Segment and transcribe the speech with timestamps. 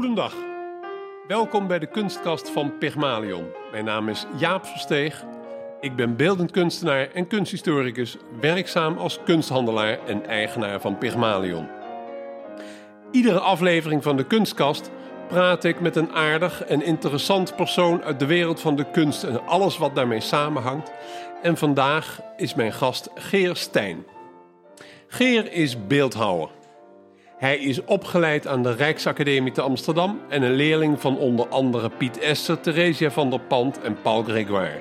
[0.00, 0.34] Goedendag.
[1.28, 3.44] Welkom bij de kunstkast van Pygmalion.
[3.70, 5.24] Mijn naam is Jaap Versteeg.
[5.80, 11.68] Ik ben beeldend kunstenaar en kunsthistoricus, werkzaam als kunsthandelaar en eigenaar van Pygmalion.
[13.10, 14.90] Iedere aflevering van de kunstkast
[15.28, 19.46] praat ik met een aardig en interessant persoon uit de wereld van de kunst en
[19.46, 20.90] alles wat daarmee samenhangt.
[21.42, 24.04] En vandaag is mijn gast Geer Stijn.
[25.06, 26.58] Geer is beeldhouwer.
[27.40, 32.18] Hij is opgeleid aan de Rijksacademie te Amsterdam en een leerling van onder andere Piet
[32.18, 34.80] Esser, Theresia van der Pand en Paul Grégoire.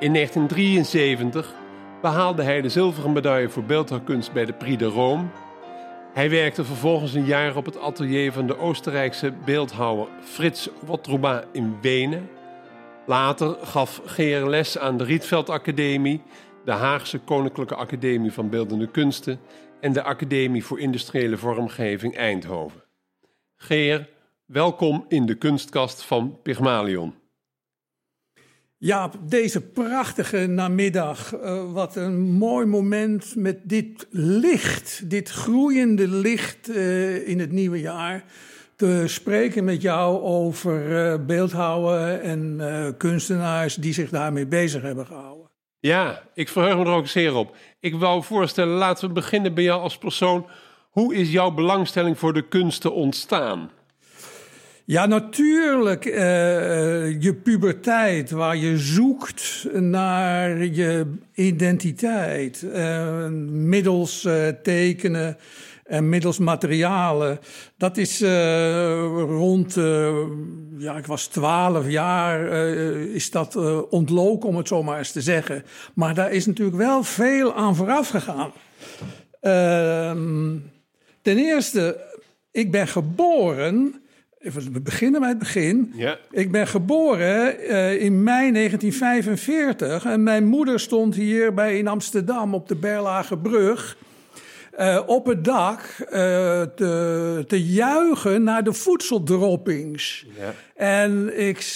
[0.00, 1.54] In 1973
[2.02, 5.24] behaalde hij de zilveren medaille voor beeldhouwkunst bij de Prix de Rome.
[6.12, 11.76] Hij werkte vervolgens een jaar op het atelier van de Oostenrijkse beeldhouwer Frits Wottruba in
[11.80, 12.28] Wenen.
[13.06, 16.22] Later gaf Geer les aan de Rietveld Academie,
[16.64, 19.40] de Haagse Koninklijke Academie van Beeldende Kunsten
[19.80, 22.82] en de Academie voor Industriële Vormgeving Eindhoven.
[23.56, 24.08] Geer,
[24.44, 27.14] welkom in de kunstkast van Pygmalion.
[28.76, 31.34] Ja, deze prachtige namiddag.
[31.34, 37.80] Uh, wat een mooi moment met dit licht, dit groeiende licht uh, in het nieuwe
[37.80, 38.24] jaar.
[38.76, 45.37] Te spreken met jou over uh, beeldhouwen en kunstenaars die zich daarmee bezig hebben gehouden.
[45.88, 47.56] Ja, ik verheug me er ook zeer op.
[47.80, 50.46] Ik wou voorstellen, laten we beginnen bij jou als persoon.
[50.90, 53.70] Hoe is jouw belangstelling voor de kunsten ontstaan?
[54.84, 56.04] Ja, natuurlijk.
[56.04, 56.14] Uh,
[57.22, 62.62] je puberteit, waar je zoekt naar je identiteit.
[62.62, 65.36] Uh, middels uh, tekenen
[65.88, 67.38] en middels materialen.
[67.76, 68.20] Dat is
[69.10, 69.74] rond,
[70.78, 72.48] ja, ik was twaalf jaar,
[73.14, 73.56] is dat
[73.90, 75.64] ontloken, om het zo maar eens te zeggen.
[75.94, 78.52] Maar daar is natuurlijk wel veel aan vooraf gegaan.
[79.40, 80.56] Ehm,
[81.22, 82.00] ten eerste,
[82.50, 84.02] ik ben geboren
[84.38, 85.92] Even, we beginnen bij het begin.
[85.94, 86.18] Ja.
[86.30, 92.54] Ik ben geboren uh, in mei 1945 en mijn moeder stond hier bij in Amsterdam
[92.54, 93.96] op de Berlagebrug.
[94.78, 96.08] Uh, op het dak uh,
[96.62, 100.26] te, te juichen naar de voedseldroppings.
[100.38, 100.54] Ja.
[100.74, 101.66] En ik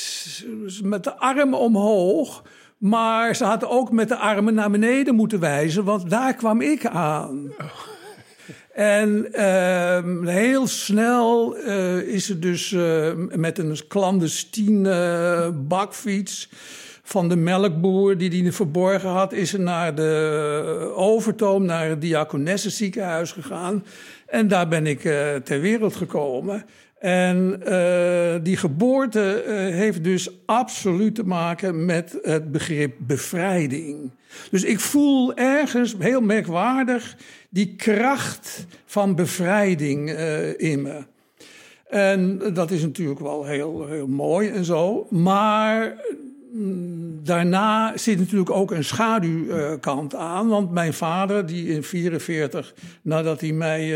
[0.82, 2.42] met de armen omhoog,
[2.78, 6.86] maar ze had ook met de armen naar beneden moeten wijzen, want daar kwam ik
[6.86, 7.52] aan.
[7.60, 7.66] Oh.
[8.72, 16.48] En uh, heel snel uh, is het dus uh, met een clandestine bakfiets
[17.02, 23.32] van de melkboer die die verborgen had, is ze naar de Overtoom, naar het Diakonessenziekenhuis
[23.32, 23.84] gegaan.
[24.26, 25.00] En daar ben ik
[25.44, 26.64] ter wereld gekomen.
[27.02, 34.10] En uh, die geboorte uh, heeft dus absoluut te maken met het begrip bevrijding.
[34.50, 37.16] Dus ik voel ergens heel merkwaardig
[37.50, 40.10] die kracht van bevrijding
[40.56, 41.04] in me.
[41.88, 45.06] En dat is natuurlijk wel heel, heel mooi en zo.
[45.10, 45.96] Maar
[47.22, 50.48] daarna zit natuurlijk ook een schaduwkant aan.
[50.48, 53.88] Want mijn vader, die in 1944, nadat hij mij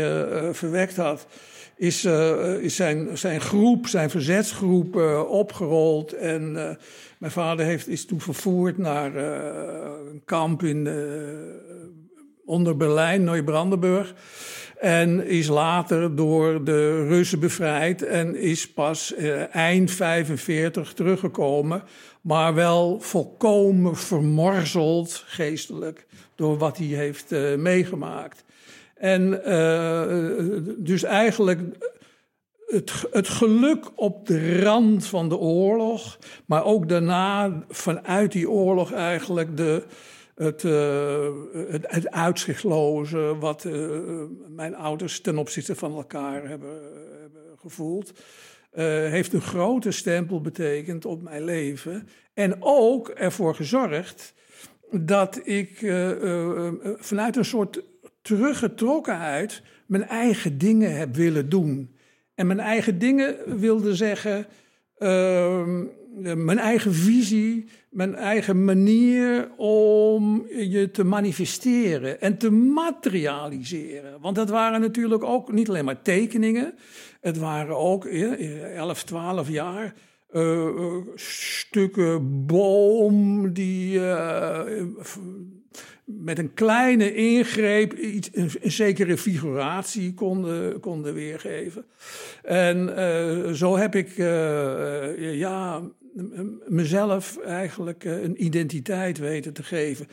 [0.53, 1.27] verwekt had
[1.75, 2.05] is,
[2.59, 4.95] is zijn, zijn groep, zijn verzetsgroep
[5.29, 6.13] opgerold.
[6.13, 6.51] En
[7.17, 10.87] mijn vader heeft, is toen vervoerd naar een kamp in,
[12.45, 14.13] onder Berlijn, Neubrandenburg.
[14.79, 19.13] En is later door de Russen bevrijd en is pas
[19.51, 21.83] eind 45 teruggekomen.
[22.27, 26.05] Maar wel volkomen vermorzeld geestelijk
[26.35, 28.43] door wat hij heeft meegemaakt.
[28.95, 31.59] En uh, dus eigenlijk
[32.65, 38.91] het, het geluk op de rand van de oorlog, maar ook daarna vanuit die oorlog
[38.91, 39.83] eigenlijk de,
[40.35, 41.27] het, uh,
[41.87, 43.67] het, uitzichtloze wat
[44.47, 46.79] mijn ouders ten opzichte van elkaar hebben
[47.57, 48.11] gevoeld.
[48.77, 52.07] Uh, heeft een grote stempel betekend op mijn leven.
[52.33, 54.33] En ook ervoor gezorgd
[54.91, 55.77] dat ik
[56.99, 57.83] vanuit een soort
[58.21, 61.95] teruggetrokkenheid mijn eigen dingen heb willen doen.
[62.35, 64.45] En mijn eigen dingen wilde zeggen,
[64.99, 65.67] uh,
[66.35, 74.21] mijn eigen visie, mijn eigen manier om je te manifesteren en te materialiseren.
[74.21, 76.73] Want dat waren natuurlijk ook niet alleen maar tekeningen,
[77.27, 79.93] het waren ook 11, 12 jaar.
[80.31, 84.61] Uh, stukken boom die uh,
[86.05, 91.85] met een kleine ingreep iets, een, zekere figuratie konden, konden weergeven.
[92.43, 94.09] En zo heb ik
[95.17, 95.81] ja,
[96.67, 100.07] mezelf eigenlijk een identiteit weten te geven.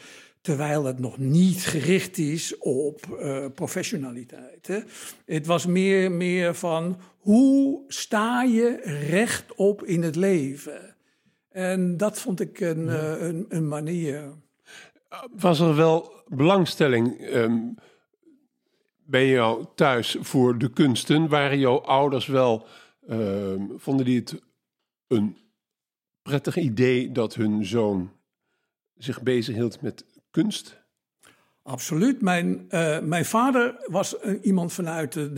[0.44, 4.67] Terwijl het nog niet gericht is op uh, professionaliteit.
[4.67, 4.81] Hè.
[5.26, 10.96] Het was meer, meer van hoe sta je rechtop in het leven?
[11.49, 14.32] En dat vond ik een, uh, een, een, manier.
[15.37, 17.75] Was er wel belangstelling um,
[19.05, 21.29] bij jou thuis voor de kunsten?
[21.29, 22.67] Waren jouw ouders wel,
[23.08, 24.43] uh, vonden die het
[25.06, 25.37] een
[26.23, 28.12] prettig idee dat hun zoon
[28.96, 30.82] zich bezighield met kunst?
[31.62, 32.20] Absoluut.
[32.20, 35.32] Mijn, uh, mijn vader was iemand vanuit de,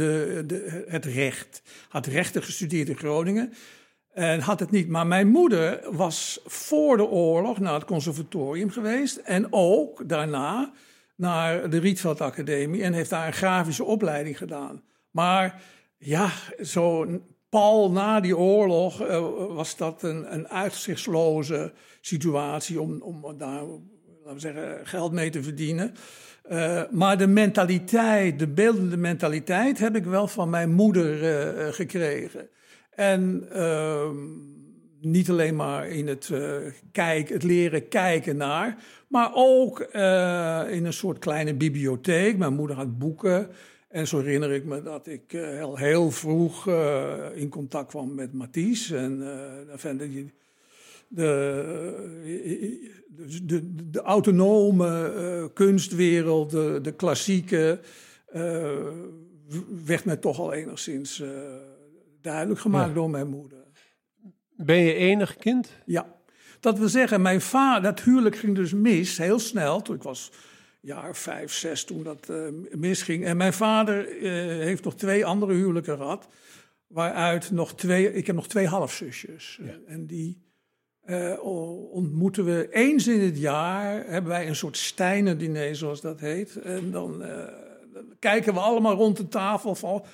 [0.47, 1.63] de, het recht.
[1.89, 3.53] Had rechten gestudeerd in Groningen.
[4.13, 4.89] En had het niet.
[4.89, 9.17] Maar mijn moeder was voor de oorlog naar het conservatorium geweest.
[9.17, 10.73] En ook daarna
[11.17, 12.83] naar de Rietveld Academie.
[12.83, 14.83] En heeft daar een grafische opleiding gedaan.
[15.11, 15.63] Maar
[15.99, 16.31] ja,
[16.63, 17.07] zo
[17.49, 23.63] pal na die oorlog uh, was dat een, een uitzichtsloze situatie om, om daar
[24.27, 25.95] laten we zeggen, geld mee te verdienen.
[26.51, 32.49] Uh, maar de mentaliteit, de beeldende mentaliteit, heb ik wel van mijn moeder uh, gekregen.
[32.91, 34.11] En uh,
[35.01, 36.31] niet alleen maar in het,
[36.93, 38.77] kijk, het leren kijken naar,
[39.09, 39.81] maar ook
[40.71, 42.37] in een soort kleine bibliotheek.
[42.37, 43.49] Mijn moeder had boeken.
[43.89, 46.69] En zo herinner ik me dat ik heel, heel vroeg
[47.35, 48.97] in contact kwam met Matisse.
[48.97, 49.23] En
[50.01, 50.35] ik
[51.09, 52.91] de,
[53.43, 57.81] de, de, autonome uh, kunstwereld, de, de klassieke,
[58.35, 58.73] uh,
[59.85, 61.29] werd mij toch al enigszins uh,
[62.21, 63.65] duidelijk gemaakt door mijn moeder.
[64.57, 65.71] Ben je enig kind?
[65.87, 66.15] Ja.
[66.61, 69.83] Dat wil zeggen, mijn vader, dat huwelijk ging dus mis, heel snel.
[69.83, 70.33] Toen ik was
[70.81, 72.33] jaar vijf, zes toen dat
[72.71, 73.25] misging.
[73.25, 74.07] En mijn vader
[74.61, 76.29] heeft nog twee andere huwelijken gehad.
[76.87, 79.59] Waaruit nog twee, ik heb nog twee halfzusjes.
[79.63, 79.79] Ja.
[79.87, 80.46] En die
[81.07, 81.45] uh,
[81.93, 86.57] ontmoeten we eens in het jaar, hebben wij een soort Steiner-diner, zoals dat heet.
[86.57, 87.29] En dan, uh,
[87.93, 90.05] dan, kijken we allemaal rond de tafel van,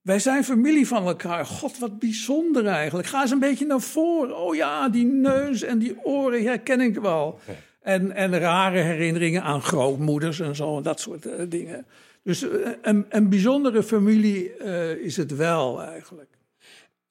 [0.00, 1.46] wij zijn familie van elkaar.
[1.46, 3.08] God, wat bijzonder eigenlijk.
[3.08, 4.38] Ga eens een beetje naar voren.
[4.38, 7.38] Oh ja, die neus en die oren herken ik wel.
[7.80, 11.86] En, en rare herinneringen aan grootmoeders en zo, dat soort uh, dingen.
[12.22, 12.46] Dus
[12.82, 14.56] een, een bijzondere familie
[14.98, 16.39] is het wel eigenlijk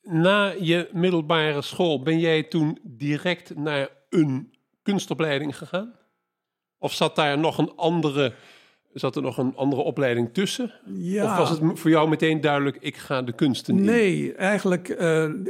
[0.09, 5.93] na je middelbare school ben jij toen direct naar een kunstopleiding gegaan?
[6.77, 8.33] Of zat daar nog een andere,
[8.93, 10.73] zat er nog een andere opleiding tussen?
[10.85, 11.23] Ja.
[11.23, 13.83] Of was het voor jou meteen duidelijk, ik ga de kunsten in?
[13.83, 14.97] Nee, eigenlijk, uh,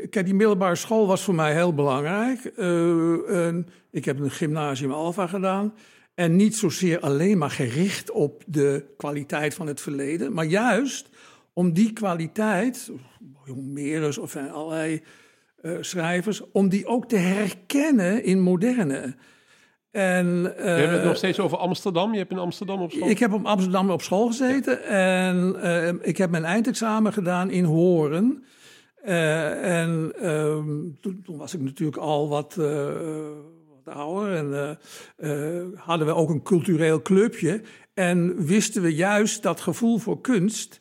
[0.10, 2.52] kijk, die middelbare school was voor mij heel belangrijk.
[2.58, 3.56] Uh,
[3.92, 5.74] ik heb een gymnasium Alpha gedaan.
[6.14, 11.10] En niet zozeer alleen maar gericht op de kwaliteit van het verleden, maar juist
[11.54, 12.92] om die kwaliteit,
[13.46, 15.04] Homerus of allerlei
[15.62, 19.16] uh, schrijvers, om die ook te herkennen in moderne.
[19.92, 22.12] En, uh, je hebt het nog steeds over Amsterdam.
[22.12, 23.10] Je hebt in Amsterdam op school.
[23.10, 27.64] Ik heb op Amsterdam op school gezeten en uh, ik heb mijn eindexamen gedaan in
[27.64, 28.44] Horen.
[29.06, 30.68] Uh, en ehm,
[31.02, 32.56] toen, toen, was ik natuurlijk al wat,
[33.84, 34.78] wat ouder en
[35.76, 37.62] hadden we ook een cultureel clubje.
[37.94, 40.78] En wisten we juist dat gevoel voor kunst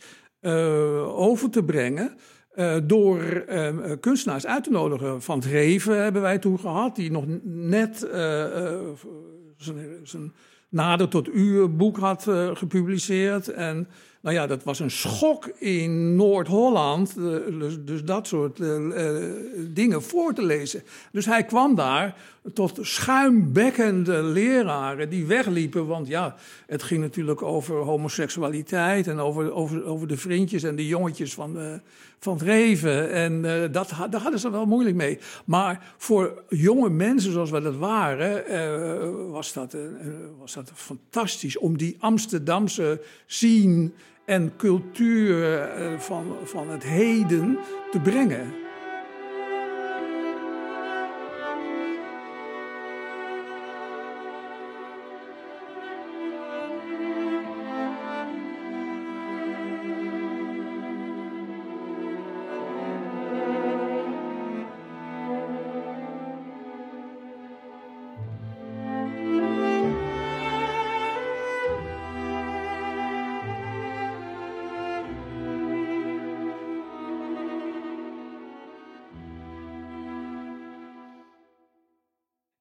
[1.17, 2.17] over te brengen.
[2.59, 5.23] Uh, door uh, kunstenaars uit te nodigen.
[5.23, 8.45] Van Reven hebben wij toen gehad, die nog net uh,
[10.03, 10.33] zijn
[10.69, 13.49] nader tot u boek had gepubliceerd.
[13.49, 13.89] En
[14.21, 17.15] nou ja, dat was een schok in Noord-Holland,
[17.59, 18.57] dus, dus, dat soort
[19.75, 20.83] dingen voor te lezen.
[21.13, 22.17] Dus hij kwam daar
[22.53, 25.87] tot schuimbekkende leraren die wegliepen.
[25.87, 26.37] Want ja,
[26.67, 31.59] het ging natuurlijk over homoseksualiteit en over, over, over de vriendjes en de jongetjes van,
[31.59, 31.73] uh,
[32.19, 33.11] van Reven.
[33.11, 35.19] En uh, dat, daar hadden ze wel moeilijk mee.
[35.45, 39.77] Maar voor jonge mensen zoals we dat waren, uh, was, dat,
[40.39, 47.59] was dat fantastisch om die Amsterdamse zien en cultuur van, van het heden
[47.91, 48.68] te brengen.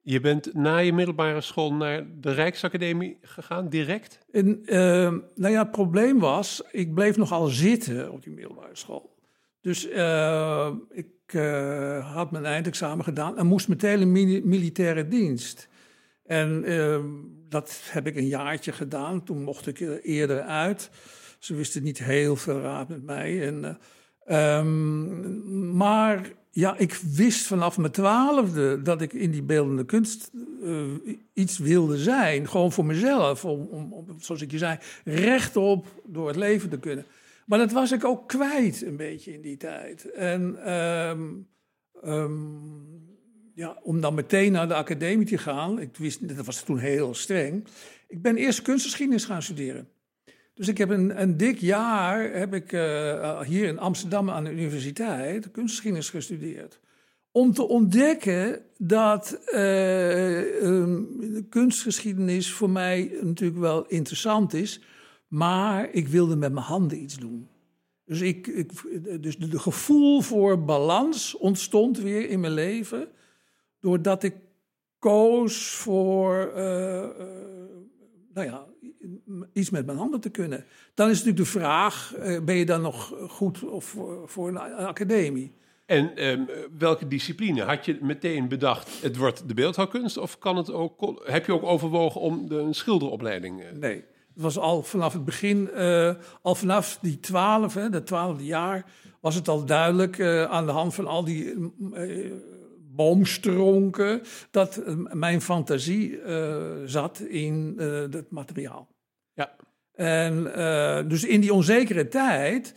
[0.09, 4.19] Je bent na je middelbare school naar de Rijksacademie gegaan, direct?
[4.31, 4.75] En, uh,
[5.35, 9.15] nou ja, het probleem was, ik bleef nogal zitten op die middelbare school.
[9.61, 15.67] Dus uh, ik uh, had mijn eindexamen gedaan en moest meteen in militaire dienst.
[16.23, 17.05] En ehm,
[17.49, 19.23] dat heb ik een jaartje gedaan.
[19.23, 20.89] Toen mocht ik eerder uit.
[21.39, 23.47] Ze wisten niet heel veel raad met mij.
[23.47, 23.77] En,
[24.25, 30.31] ehm, maar ja, ik wist vanaf mijn twaalfde dat ik in die beeldende kunst
[31.33, 32.47] iets wilde zijn.
[32.47, 33.45] Gewoon voor mezelf.
[33.45, 37.05] Om, om, zoals ik je zei, rechtop door het leven te kunnen.
[37.45, 40.11] Maar dat was ik ook kwijt een beetje in die tijd.
[40.11, 41.21] En ehm,
[42.01, 42.31] ehm,
[43.53, 47.13] ja, om dan meteen naar de academie te gaan, ik wist, dat was toen heel
[47.13, 47.67] streng.
[48.07, 49.89] Ik ben eerst kunstgeschiedenis gaan studeren.
[50.57, 54.51] Dus ik heb een, een dik jaar heb ik, uh, hier in Amsterdam aan de
[54.51, 56.79] universiteit kunstgeschiedenis gestudeerd.
[57.31, 60.41] Om te ontdekken dat uh,
[61.49, 64.81] kunstgeschiedenis voor mij natuurlijk wel interessant is
[65.27, 67.47] maar ik wilde met mijn handen iets doen.
[68.05, 68.71] Dus, ik, ik
[69.21, 73.07] dus de, gevoel voor balans ontstond weer in mijn leven.
[73.79, 74.35] Doordat ik
[74.99, 77.07] koos voor uh,
[78.37, 78.65] nou ja,
[79.53, 80.65] iets met mijn handen te kunnen.
[80.93, 85.51] Dan is natuurlijk de vraag: uh, ben je dan nog goed of, voor een academie?
[85.85, 87.61] En um, welke discipline?
[87.61, 90.17] Had je meteen bedacht, het wordt de beeldhouwkunst?
[90.17, 93.63] Of kan het ook, heb je ook overwogen om de, een schilderopleiding...
[93.79, 93.95] Nee,
[94.33, 98.85] het was al vanaf het begin, uh, al vanaf die twaalf, dat twaalfde jaar,
[99.19, 101.53] was het al duidelijk uh, aan de hand van al die
[102.97, 104.81] boomstronken dat
[105.13, 106.19] mijn fantasie
[106.85, 107.73] zat in
[108.11, 108.87] het materiaal.
[109.33, 109.55] Ja.
[109.93, 110.43] En
[111.07, 112.73] dus in die onzekere tijd,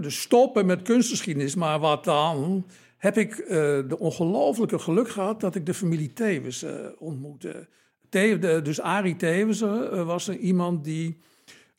[0.00, 2.66] dus stoppen met kunstgeschiedenis, maar wat dan?
[2.96, 3.36] Heb ik
[3.88, 6.64] de ongelofelijke geluk gehad dat ik de familie Tevens
[6.98, 7.68] ontmoette
[8.62, 11.20] dus Arie Tevens uh, was er iemand die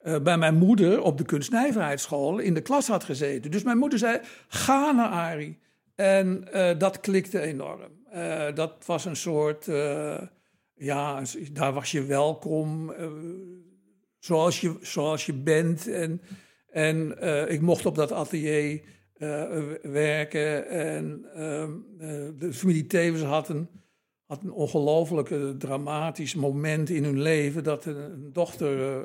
[0.03, 3.51] uh, bij mijn moeder op de kunstnijverheidsschool in de klas had gezeten.
[3.51, 5.61] Dus mijn moeder zei, ga naar Arie.
[5.95, 7.91] En uh, dat klikte enorm.
[8.55, 9.65] dat was een soort,
[10.73, 11.21] ja,
[11.51, 12.93] daar was je welkom,
[14.19, 15.87] zoals, je, zoals je bent.
[15.87, 16.21] En,
[16.69, 17.17] en
[17.49, 18.81] ik mocht op dat atelier
[19.81, 20.67] werken.
[20.69, 21.71] En ehm,
[22.37, 23.67] de familie Tevens had een
[24.33, 28.97] had een ongelooflijk dramatisch moment in hun leven dat een, dochter uh,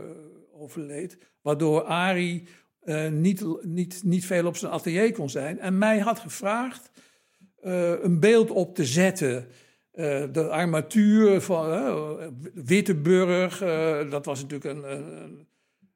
[0.52, 1.18] overleed.
[1.42, 2.48] Waardoor Ari
[2.88, 5.58] uh, niet, niet, niet veel op zijn atelier kon zijn.
[5.58, 6.90] En mij had gevraagd
[7.64, 9.46] uh, een beeld op te zetten.
[10.32, 11.66] de armatuur van
[12.54, 13.58] Witteburg,
[14.10, 15.46] dat was natuurlijk een, een,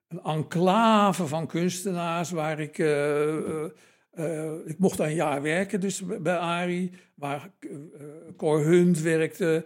[0.09, 2.79] een, enclave van kunstenaars waar ik
[4.65, 7.51] ik mocht een jaar werken dus bij Ari, waar
[8.37, 9.65] Cor Hunt werkte.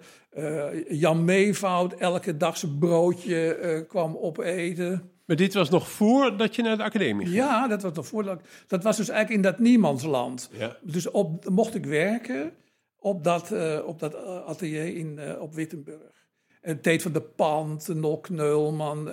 [0.89, 5.16] Jan Meevoud elke dag zijn broodje kwam opeten.
[5.27, 7.39] Maar dit was nog voordat je naar de academie ging?
[7.39, 8.41] Ja, dat was nog voordat.
[8.67, 10.51] Dat was dus eigenlijk in dat niemandsland.
[10.53, 10.77] Ja.
[10.83, 12.53] Dus op, mocht ik werken
[12.99, 13.53] op dat,
[13.85, 16.15] op dat atelier in, op Wittenburg.
[16.61, 19.11] En Teet van de Pand, Nok Neulman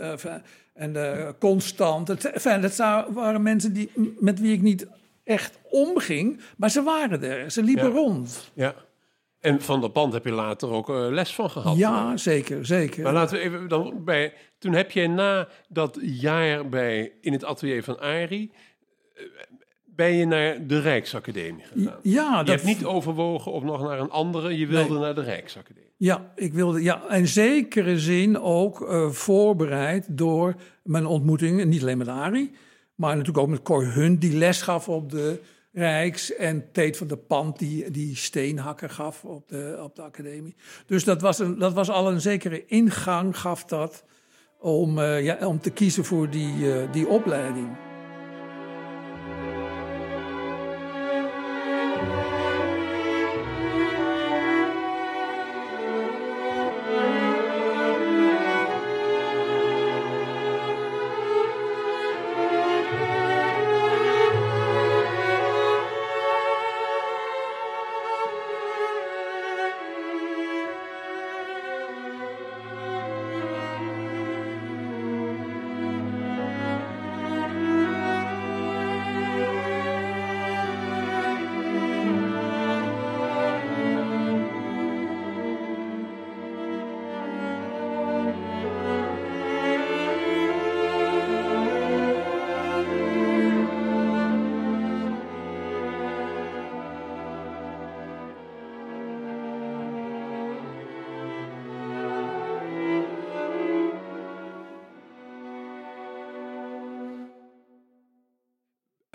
[0.73, 0.95] en
[1.39, 2.07] Constant.
[2.07, 2.77] Het, dat
[3.09, 4.87] waren mensen die, met wie ik niet
[5.23, 6.41] echt omging.
[6.57, 8.51] Maar ze waren er, ze liepen rond.
[8.53, 8.75] Ja.
[9.43, 11.77] En van dat pand heb je later ook uh, les van gehad.
[11.77, 13.03] Ja, zeker, zeker.
[13.03, 14.33] Maar laten we even dan bij.
[14.57, 18.51] Toen heb je na dat jaar bij in het atelier van Ari.
[19.15, 19.23] Uh,
[19.85, 21.99] ben je naar de Rijksacademie gegaan?
[22.01, 24.57] Ja, je hebt niet overwogen of nog naar een andere.
[24.57, 25.93] Je wilde naar de Rijksacademie.
[25.97, 26.81] Ja, ik wilde.
[26.81, 32.51] Ja, in zekere zin ook uh, voorbereid door mijn ontmoetingen, niet alleen met Ari,
[32.95, 35.39] maar natuurlijk ook met Cor Hunt, die les gaf op de
[35.73, 36.35] Rijks.
[36.35, 40.55] En Teet van de Pand, die, die steenhakker gaf op de, op de academie.
[40.85, 44.03] Dus dat was, een, dat was al een zekere ingang, gaf dat,
[44.59, 47.92] om, uh, ja, om te kiezen voor die, uh, die opleiding.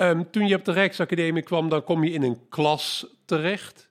[0.00, 3.90] Um, toen je op de Rijksacademie kwam, dan kom je in een klas terecht.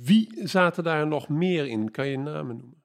[0.00, 1.90] Wie zaten daar nog meer in?
[1.90, 2.76] Kan je namen noemen?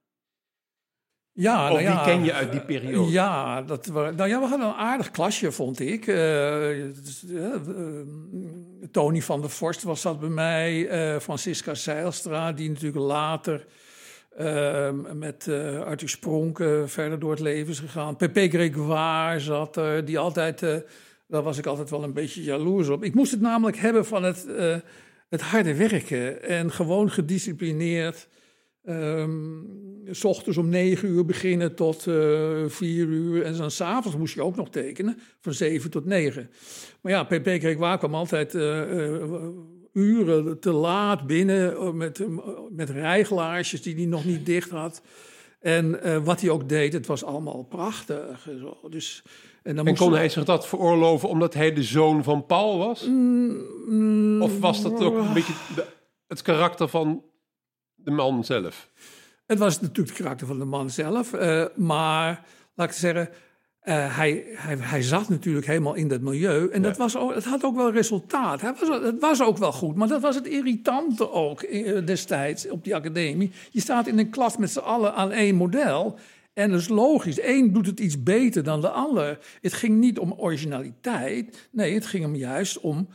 [1.31, 3.11] Ja, Of nou wie ja, ken je uit die periode?
[3.11, 6.07] Ja, dat, wa- nou ja, we hadden een aardig klasje, vond ik.
[6.07, 7.45] Eh, is, eh,
[8.91, 10.87] Tony van der Vorst was dat bij mij.
[10.87, 13.65] eh, Francisca Zeilstra, die natuurlijk later
[14.37, 15.47] eh, met
[15.85, 18.15] Arthur Spronk verder door het leven is gegaan.
[18.15, 20.65] Pepe Gregoire zat er, die altijd...
[21.33, 23.03] daar was ik altijd wel een beetje jaloers op.
[23.03, 24.77] Ik moest het namelijk hebben van het, eh,
[25.29, 26.43] het harde werken.
[26.43, 28.27] En gewoon gedisciplineerd...
[28.83, 29.31] Ehm,
[30.11, 33.43] s ochtends om negen uur beginnen tot eh vier uur.
[33.43, 36.49] En dan s'avonds moest je ook nog tekenen, van zeven tot negen.
[37.01, 39.47] Maar ja, PP Gregoire kwam altijd eh,
[39.93, 42.25] uren te laat binnen met,
[42.69, 45.01] met rijglaarsjes die hij nog niet dicht had.
[45.59, 48.47] En wat hij ook deed, het was allemaal prachtig.
[48.89, 49.23] Dus,
[49.63, 53.05] en dan En kon hij zich dat veroorloven omdat hij de zoon van Paul was?
[53.07, 55.53] Mm, Of was dat ook een beetje
[56.27, 57.23] het karakter van
[57.95, 58.89] de man zelf?
[59.45, 61.33] Het was natuurlijk het karakter van de man zelf.
[61.33, 62.43] eh, maar
[62.75, 63.29] laat ik zeggen,
[63.79, 66.69] eh, hij, hij, hij zat natuurlijk helemaal in dat milieu.
[66.69, 68.61] En dat was ook, het had ook wel resultaat.
[68.61, 69.95] Hij was, het was ook wel goed.
[69.95, 73.51] Maar dat was het irritante ook eh, destijds op die academie.
[73.71, 76.17] Je staat in een klas met z'n allen aan één model.
[76.53, 77.41] En dat is logisch.
[77.41, 79.39] Een doet het iets beter dan de ander.
[79.61, 81.69] Het ging niet om originaliteit.
[81.71, 83.09] Nee, het ging hem juist om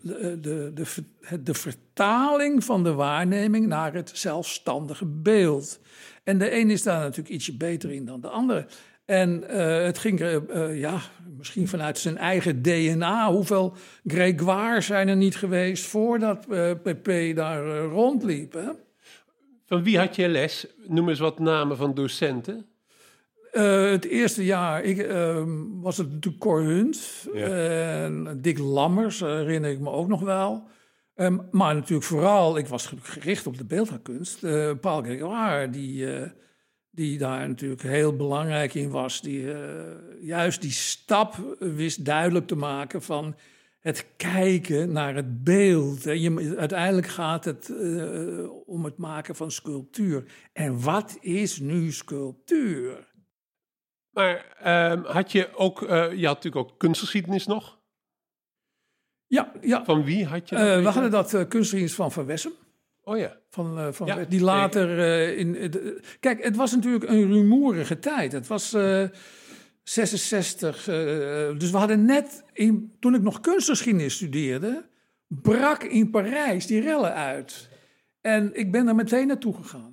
[0.00, 5.80] de, de, de, de vertaling van de waarneming naar het zelfstandige beeld.
[6.24, 8.66] En de een is daar natuurlijk ietsje beter in dan de ander.
[9.04, 11.00] En eh, het ging, eh, eh, ja,
[11.38, 13.32] misschien vanuit zijn eigen DNA.
[13.32, 13.74] Hoeveel
[14.06, 18.52] Gregoire zijn er niet geweest voordat eh PP daar eh, rondliep?
[18.52, 18.68] Hè?
[19.66, 20.66] Van wie had je les?
[20.86, 22.66] Noem eens wat namen van docenten.
[23.52, 27.28] Eh, het eerste jaar ik, ehm, was het natuurlijk Cor Hunt.
[27.32, 27.46] Ja.
[27.46, 30.68] En Dick Lammers eh, herinner ik me ook nog wel.
[31.14, 34.44] Ehm, maar natuurlijk vooral, ik was gericht op de beeldhouwkunst.
[34.44, 36.06] eh Paul Gregoire, die,
[36.90, 39.20] die daar natuurlijk heel belangrijk in was.
[39.20, 39.52] Die
[40.20, 43.34] juist die stap wist duidelijk te maken van
[43.80, 46.06] het kijken naar het beeld.
[46.06, 47.72] En je, uiteindelijk gaat het
[48.66, 50.24] om het maken van sculptuur.
[50.52, 53.11] En wat is nu sculptuur?
[54.12, 57.80] Maar ehm, had je ook, eh, je had natuurlijk ook kunstgeschiedenis nog.
[59.26, 59.84] Ja, ja.
[59.84, 62.52] Van wie had je Eh, we hadden dat uh, kunstgeschiedenis van Van Wessem.
[63.04, 63.36] Oh ja.
[63.50, 65.56] Van, eh, van, Ja, die later eh, in.
[65.56, 68.32] eh, de- kijk, het was natuurlijk een rumoerige tijd.
[68.32, 69.04] Het was eh
[69.82, 70.88] 66.
[70.88, 70.94] eh,
[71.58, 72.44] dus we hadden net.
[72.52, 74.90] In, toen ik nog kunstgeschiedenis studeerde.
[75.28, 77.68] brak in Parijs die rellen uit.
[78.20, 79.91] En ik ben er meteen naartoe gegaan.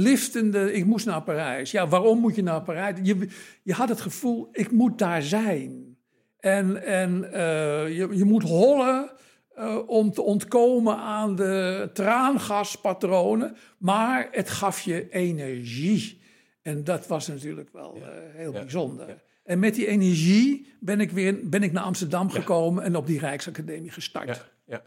[0.00, 1.70] Liftende, ik moest naar Parijs.
[1.70, 2.98] Ja, waarom moet je naar Parijs?
[3.02, 3.28] Je,
[3.62, 5.96] je had het gevoel, ik moet daar zijn.
[6.40, 9.10] En, en eh, je, je moet hollen
[9.54, 13.56] eh, om te ontkomen aan de traangaspatronen.
[13.78, 16.20] Maar het gaf je energie.
[16.62, 19.22] En dat was natuurlijk wel eh, heel bijzonder.
[19.44, 23.18] En met die energie ben ik weer ben ik naar Amsterdam gekomen en op die
[23.18, 24.50] Rijksacademie gestart.
[24.66, 24.82] Ja,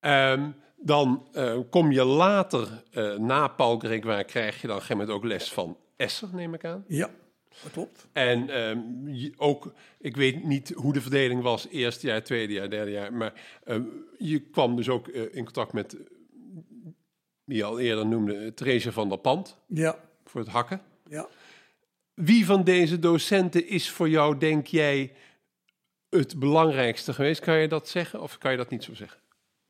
[0.00, 0.54] ja.
[0.78, 4.96] Dan eh, kom je later, eh, na Paul Gregoire, krijg je dan op een gegeven
[5.06, 6.84] moment ook les van Esser, neem ik aan.
[6.88, 7.10] Ja,
[7.62, 8.06] dat klopt.
[8.12, 12.70] En ehm, je- ook, ik weet niet hoe de verdeling was, eerste jaar, tweede jaar,
[12.70, 13.32] derde jaar, maar
[13.64, 13.82] ehm,
[14.18, 15.96] je kwam dus ook eh, in contact met,
[17.44, 20.80] wie je al eerder noemde, Theresia van der Pand, Ja, voor het hakken.
[21.08, 21.26] ja.
[22.14, 25.12] Wie van deze docenten is voor jou, denk jij,
[26.08, 27.40] het belangrijkste geweest?
[27.40, 29.20] Kan je dat zeggen of kan je dat niet zo zeggen?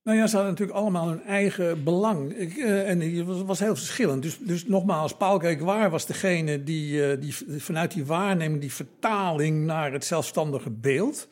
[0.06, 2.32] Nou ja, ze hadden natuurlijk allemaal hun eigen belang.
[2.32, 4.22] Ik, eh, en het was, heel verschillend.
[4.22, 9.64] Dus, dus nogmaals, Paul Gregoire was degene die, eh, die vanuit die waarneming, die vertaling
[9.64, 11.28] naar het zelfstandige beeld.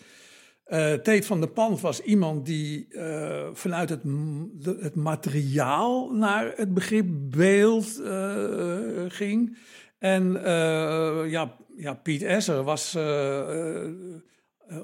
[0.65, 2.89] Eh Teet van der Pand was iemand die
[3.53, 4.03] vanuit het,
[4.81, 8.03] het materiaal naar het begrip beeld
[9.09, 9.59] ging.
[9.99, 10.33] En
[11.29, 12.97] ja, ja, Piet Esser was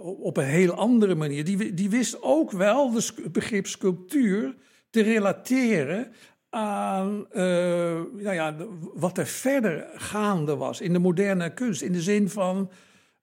[0.00, 1.44] op op een heel andere manier.
[1.44, 4.54] Die, die wist ook wel de het begrip sculptuur
[4.90, 6.12] te relateren
[6.50, 7.42] aan eh,
[8.12, 8.56] nou ja,
[8.94, 11.82] wat er verder gaande was in de moderne kunst.
[11.82, 12.70] In de zin van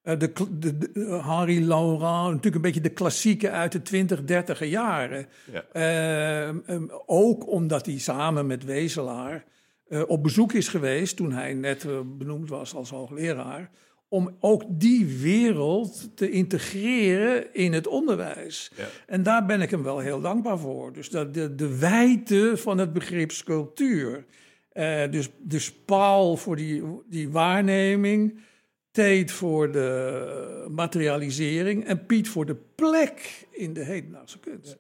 [0.02, 4.66] eh, de, de, de- Henri Laurent, natuurlijk een beetje de klassieken uit de 20, 30
[4.66, 5.28] jaren.
[5.52, 5.64] Ja.
[5.72, 9.46] Eh, ehm, ook omdat hij samen met Wezelaar
[9.88, 13.70] eh, op bezoek is geweest toen hij net eh, benoemd was als hoogleraar.
[14.10, 18.72] Om ook die wereld te integreren in het onderwijs.
[18.76, 18.86] Ja.
[19.06, 20.94] En daar ben ik hem wel heel dankbaar voor.
[20.94, 24.26] Dus dat de, de wijte van het begrip sculptuur.
[24.72, 28.40] Eh, dus, dus Paul voor die, die waarneming.
[28.92, 31.86] Tate voor de materialisering.
[31.86, 34.80] En Piet voor de plek in de hedendaagse kunst.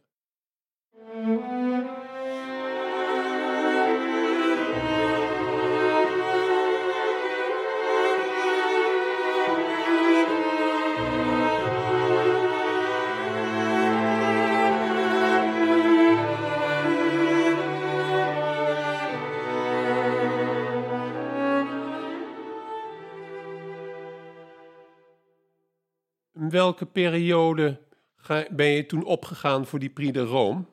[26.50, 27.80] Welke periode
[28.16, 30.66] ga, ben je toen opgegaan voor die Prix de Rome?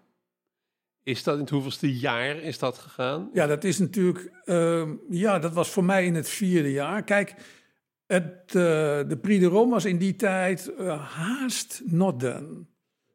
[1.02, 3.30] Is dat in het hoeveelste jaar is dat gegaan?
[3.32, 4.30] Ja, dat is natuurlijk.
[4.44, 7.02] Uh, ja, dat was voor mij in het vierde jaar.
[7.02, 7.34] Kijk,
[8.06, 8.62] het, uh,
[9.08, 12.66] de Prix de Rome was in die tijd uh, haast not done.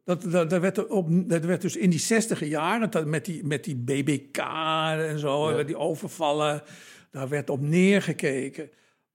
[0.03, 3.45] Dat, dat, dat, werd op, dat werd dus in die zestiger jaren, dat, met, die,
[3.45, 5.63] met die BBK en zo, ja.
[5.63, 6.63] die overvallen,
[7.11, 8.69] daar werd op neergekeken.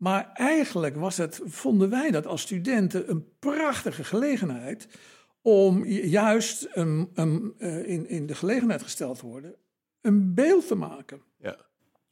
[0.05, 4.88] Maar eigenlijk was het, vonden wij dat als studenten een prachtige gelegenheid
[5.43, 9.55] om juist een, een, uh, in, in de gelegenheid gesteld te worden
[10.01, 11.57] een beeld te maken ja.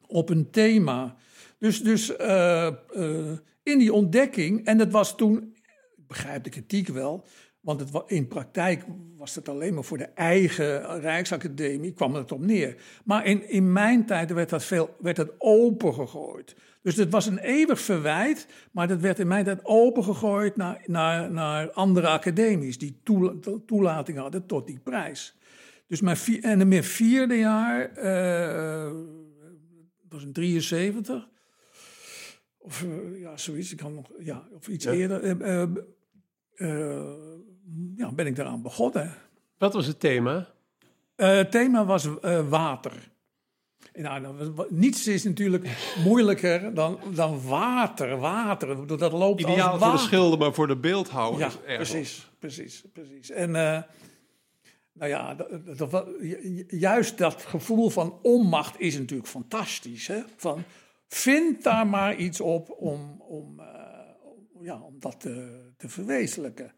[0.07, 1.17] op een thema.
[1.59, 5.55] Dus, dus uh, uh, in die ontdekking, en dat was toen,
[5.97, 7.25] ik begrijp de kritiek wel,
[7.63, 8.85] want het, in praktijk
[9.17, 12.77] was het alleen maar voor de eigen Rijksacademie, kwam het op neer.
[13.05, 16.57] Maar in, in mijn tijd werd dat, veel, werd dat opengegooid.
[16.83, 21.31] Dus het was een eeuwig verwijt, maar dat werd in mijn tijd opengegooid naar, naar,
[21.31, 23.01] naar andere academies die
[23.67, 25.37] toelating hadden tot die prijs.
[25.87, 29.01] Dus mijn vier, en in mijn vierde jaar, uh,
[30.09, 31.29] was in 73,
[32.59, 34.93] of uh, ja, zoiets, ik kan nog, ja, of iets ja.
[34.93, 35.25] eerder,
[36.57, 37.32] uh,
[37.97, 39.15] ja, ben ik daaraan begonnen.
[39.59, 40.49] Wat was het thema?
[41.17, 42.09] het thema was
[42.49, 43.11] water.
[43.93, 48.17] Nou, niets is natuurlijk moeilijker dan, dan water.
[48.17, 52.85] Water, dat loopt Ideaal als voor de schilder, maar voor de beeldhouwer ja, precies, precies,
[52.93, 53.31] precies.
[53.31, 53.83] En uh,
[54.93, 56.07] nou ja, dat, dat,
[56.69, 60.07] juist dat gevoel van onmacht is natuurlijk fantastisch.
[60.07, 60.23] Hè?
[60.37, 60.65] Van,
[61.09, 63.67] vind daar maar iets op om, om, uh,
[64.55, 66.73] om ja, om dat te, te verwezenlijken.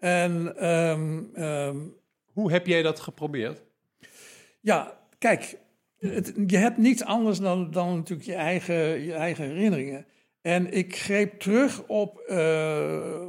[0.00, 1.96] En, um, um,
[2.32, 3.62] Hoe heb jij dat geprobeerd?
[4.60, 5.58] Ja, kijk,
[5.98, 10.06] het, je hebt niets anders dan, dan natuurlijk je eigen, je eigen herinneringen.
[10.40, 12.36] En ik greep terug op uh,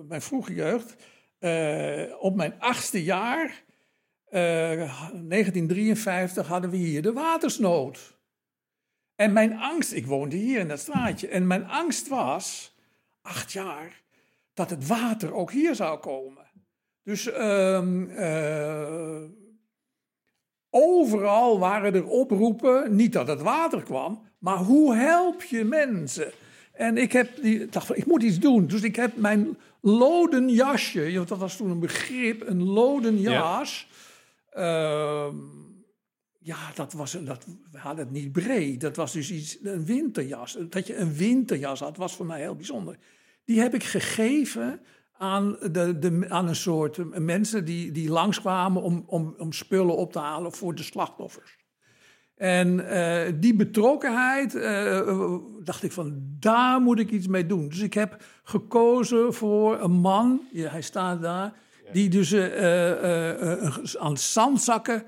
[0.07, 0.95] mijn vroege jeugd.
[1.39, 3.63] Uh, op mijn achtste jaar,
[4.29, 8.17] uh, 1953, hadden we hier de watersnood.
[9.15, 12.75] En mijn angst, ik woonde hier in dat straatje, en mijn angst was,
[13.21, 14.01] acht jaar,
[14.53, 16.50] dat het water ook hier zou komen.
[17.03, 17.81] Dus uh,
[20.69, 26.31] overal waren er oproepen, niet dat het water kwam, maar hoe help je mensen?
[26.73, 28.67] En ik heb die, dacht van, ik moet iets doen.
[28.67, 33.87] Dus ik heb mijn loden jasje, dat was toen een begrip, een loden jas.
[34.53, 35.33] Ja, uh,
[36.39, 38.81] ja dat was, dat, we hadden het niet breed.
[38.81, 40.57] Dat was dus iets, een winterjas.
[40.69, 42.97] Dat je een winterjas had, was voor mij heel bijzonder.
[43.45, 44.81] Die heb ik gegeven
[45.21, 50.11] aan, de, de, aan een soort mensen die, die langskwamen om, om, om spullen op
[50.11, 51.57] te halen voor de slachtoffers.
[52.35, 57.69] En uh, die betrokkenheid, uh, dacht ik van, daar moet ik iets mee doen.
[57.69, 61.53] Dus ik heb gekozen voor een man, ja, hij staat daar,
[61.91, 65.03] die dus uh, aan zandzakken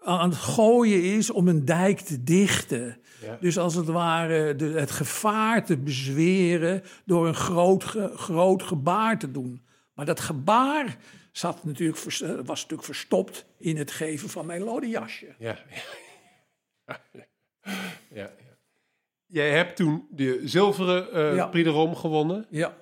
[0.00, 2.98] aan het gooien is om een dijk te dichten.
[3.24, 3.38] Ja.
[3.40, 7.84] Dus als het ware de, het gevaar te bezweren door een groot,
[8.14, 9.62] groot gebaar te doen.
[9.94, 10.96] Maar dat gebaar
[11.32, 11.98] zat natuurlijk,
[12.44, 15.34] was natuurlijk verstopt in het geven van mijn lode jasje.
[15.38, 15.58] Ja.
[16.86, 17.00] ja.
[18.20, 18.30] ja.
[19.26, 21.46] Jij hebt toen de zilveren uh, ja.
[21.46, 22.46] Prix de Rome gewonnen.
[22.50, 22.76] Ja.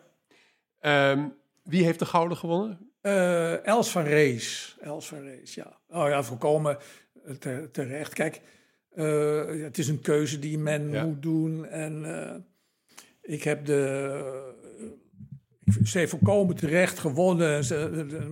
[0.80, 2.90] Um, wie heeft de gouden gewonnen?
[3.02, 4.76] Uh, Els van Rees.
[4.80, 5.78] Els van Rees, ja.
[5.88, 6.78] Oh ja, volkomen
[7.72, 8.14] terecht.
[8.14, 8.40] Kijk,
[8.94, 11.04] uh, het is een keuze die men ja.
[11.04, 11.66] moet doen.
[11.66, 12.34] En uh,
[13.20, 14.60] ik heb de.
[15.84, 17.64] Ze heeft volkomen terecht gewonnen.
[17.64, 17.76] Ze,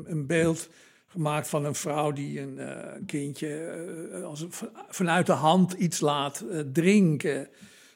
[0.06, 0.68] een beeld
[1.06, 4.46] gemaakt van een vrouw die een uh, kindje als,
[4.88, 7.48] vanuit de hand iets laat drinken.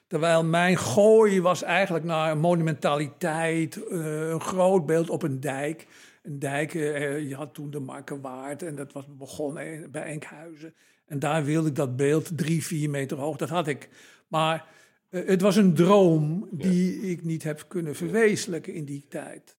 [0.06, 5.86] Terwijl mijn gooi was eigenlijk naar een monumentaliteit, een groot beeld op een dijk.
[6.22, 10.74] Een dijk, je had toen de Markenwaard en dat was begonnen bij Enkhuizen.
[11.06, 13.88] En daar wilde ik dat beeld drie, vier meter hoog, dat had ik.
[14.28, 14.66] Maar
[15.10, 17.08] uh, het was een droom die ja.
[17.08, 19.56] ik niet heb kunnen verwezenlijken in die tijd.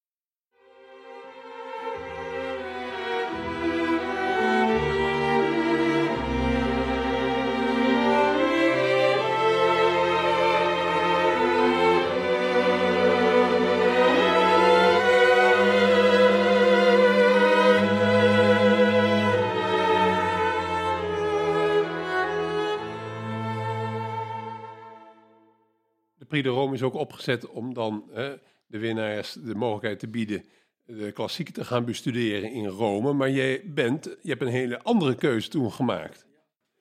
[26.36, 28.36] Prix de Rome is ook opgezet om dan hè,
[28.68, 30.46] de winnaars de mogelijkheid te bieden
[30.86, 33.14] de klassieken te gaan bestuderen in Rome.
[33.14, 36.26] Maar jij bent, je hebt een hele andere keuze toen gemaakt.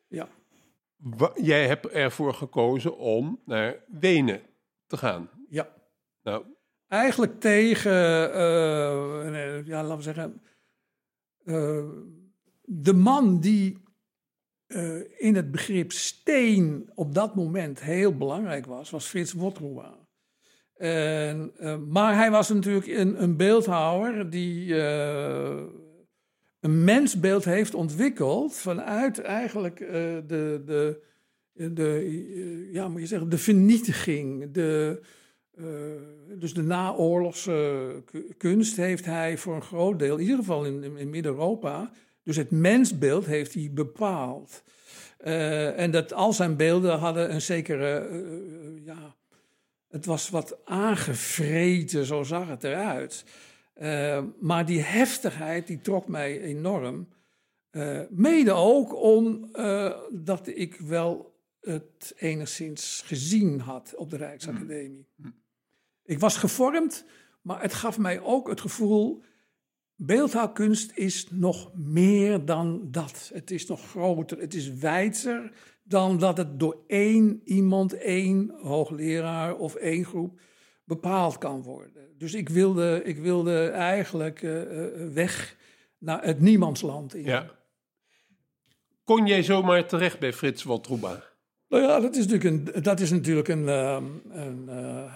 [0.09, 0.29] Ja.
[1.35, 4.41] jij hebt ervoor gekozen om naar Wenen
[4.87, 5.31] te gaan.
[5.49, 5.69] Ja.
[6.23, 6.45] Nou,
[6.89, 7.93] eigenlijk tegen,
[8.31, 10.43] uh, ja, laten we zeggen,
[11.45, 11.85] uh,
[12.63, 13.83] de man die
[14.69, 20.03] uh, in het begrip steen op dat moment heel belangrijk was, was Frits Wotruwa.
[20.75, 21.53] En,
[21.89, 24.75] maar hij was natuurlijk een, een beeldhouwer die
[26.61, 31.01] een mensbeeld heeft ontwikkeld vanuit eigenlijk de, de,
[31.73, 35.01] de, ja, moet je zeggen, de vernietiging, de,
[36.39, 38.03] dus de naoorlogse
[38.37, 41.93] kunst heeft hij voor een groot deel, in ieder geval in, in Midden-Europa,
[42.25, 44.63] dus het mensbeeld heeft hij bepaald.
[45.25, 49.15] Uh, en dat al zijn beelden hadden een zekere, uh, ja,
[49.89, 53.25] het was wat aangevreten, zo zag het eruit.
[54.41, 57.09] maar die heftigheid, die trok mij enorm.
[58.09, 65.07] mede ook omdat ik wel het enigszins gezien had op de Rijksacademie.
[65.15, 65.35] Mm.
[66.05, 67.05] Ik was gevormd,
[67.43, 69.23] maar het gaf mij ook het gevoel.
[69.97, 73.31] Beeldhouwkunst is nog meer dan dat.
[73.35, 75.53] Het is nog groter, het is wijdser
[75.83, 80.41] dan dat het door één iemand, één hoogleraar of één groep
[80.85, 82.09] bepaald kan worden.
[82.19, 84.63] Dus ik wilde, ik wilde eigenlijk uh,
[85.13, 85.57] weg
[85.99, 87.15] naar het niemandsland.
[87.15, 87.25] In.
[87.25, 87.51] Ja.
[89.05, 91.23] Kon jij zomaar terecht bij Frits Waltruba?
[91.69, 95.11] Nou ja, dat is natuurlijk een, dat is natuurlijk een, ehm, een, een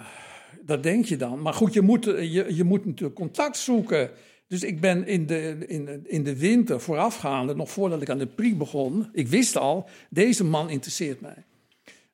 [0.61, 1.41] dat denk je dan.
[1.41, 4.11] Maar goed, je moet, je, je moet natuurlijk contact zoeken.
[4.49, 8.25] Dus ik ben in de, in, in de winter voorafgaande, nog voordat ik aan de
[8.25, 11.45] PRI begon, ik wist al, deze man interesseert mij.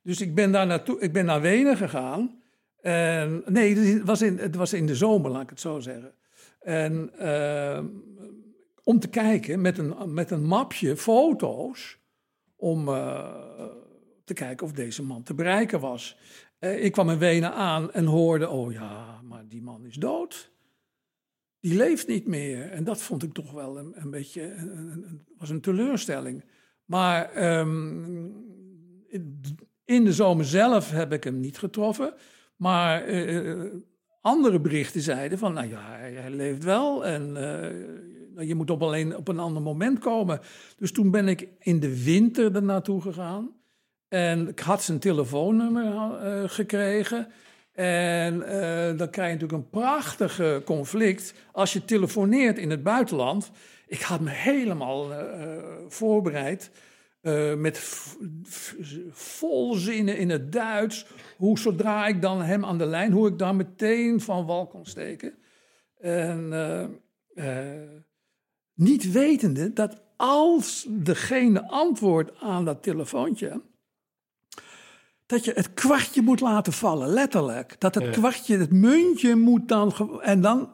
[0.01, 2.41] Dus ik ben daar naartoe, ik ben naar Wenen gegaan.
[2.81, 6.13] En, nee, het was, in, het was in de zomer, laat ik het zo zeggen.
[6.59, 7.79] En uh,
[8.83, 11.97] om te kijken met een, met een mapje foto's,
[12.55, 13.31] om uh,
[14.23, 16.17] te kijken of deze man te bereiken was.
[16.59, 20.53] Eh, ik kwam in Wenen aan en hoorde, oh ja, maar die man is dood.
[21.65, 22.71] Die leeft niet meer.
[22.71, 26.43] En dat vond ik toch wel een, een beetje, een, was een teleurstelling.
[26.85, 28.25] Maar ehm,
[29.85, 32.13] in de zomer zelf heb ik hem niet getroffen.
[32.55, 33.63] Maar eh,
[34.21, 37.29] andere berichten zeiden van, nou ja, hij, leeft wel en
[38.37, 40.39] uh, je moet op alleen op een ander moment komen.
[40.77, 43.51] Dus toen ben ik in de winter er naartoe gegaan.
[44.07, 47.27] En ik had zijn telefoonnummer gekregen.
[47.75, 53.51] En uh, dan krijg je natuurlijk een prachtige conflict als je telefoneert in het buitenland.
[53.87, 55.17] Ik had me helemaal uh,
[55.87, 56.71] voorbereid.
[57.57, 57.77] met
[59.11, 61.05] volzinnen in het Duits.
[61.37, 64.85] Hoe zodra ik dan hem aan de lijn, hoe ik dan meteen van wal kon
[64.85, 65.33] steken.
[65.99, 66.53] En
[68.73, 73.61] niet wetende dat als degene antwoordt aan dat telefoontje
[75.25, 77.75] dat je het kwartje moet laten vallen, letterlijk.
[77.79, 79.93] Dat het kwartje, het muntje moet dan.
[80.21, 80.69] En dan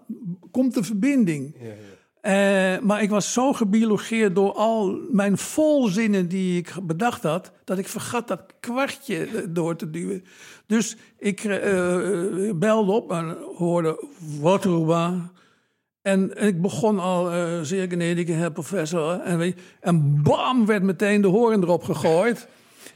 [0.51, 1.55] komt de verbinding.
[1.59, 1.73] Ja, ja.
[2.23, 7.77] Uh, maar ik was zo gebiologeerd door al mijn volzinnen die ik bedacht had, dat
[7.77, 10.23] ik vergat dat kwartje door te duwen.
[10.65, 14.03] Dus ik uh, belde op en hoorde
[14.39, 15.31] Waterwa.
[16.01, 19.19] En ik begon al, uh, zeer genedige heer professor.
[19.19, 22.47] En, en bam, werd meteen de hoorn erop gegooid.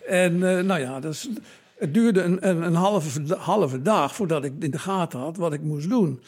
[0.07, 1.29] En uh, nou ja, dus,
[1.77, 5.53] het duurde een, een, een, halve, halve dag voordat ik in de gaten had wat
[5.53, 6.21] ik moest doen.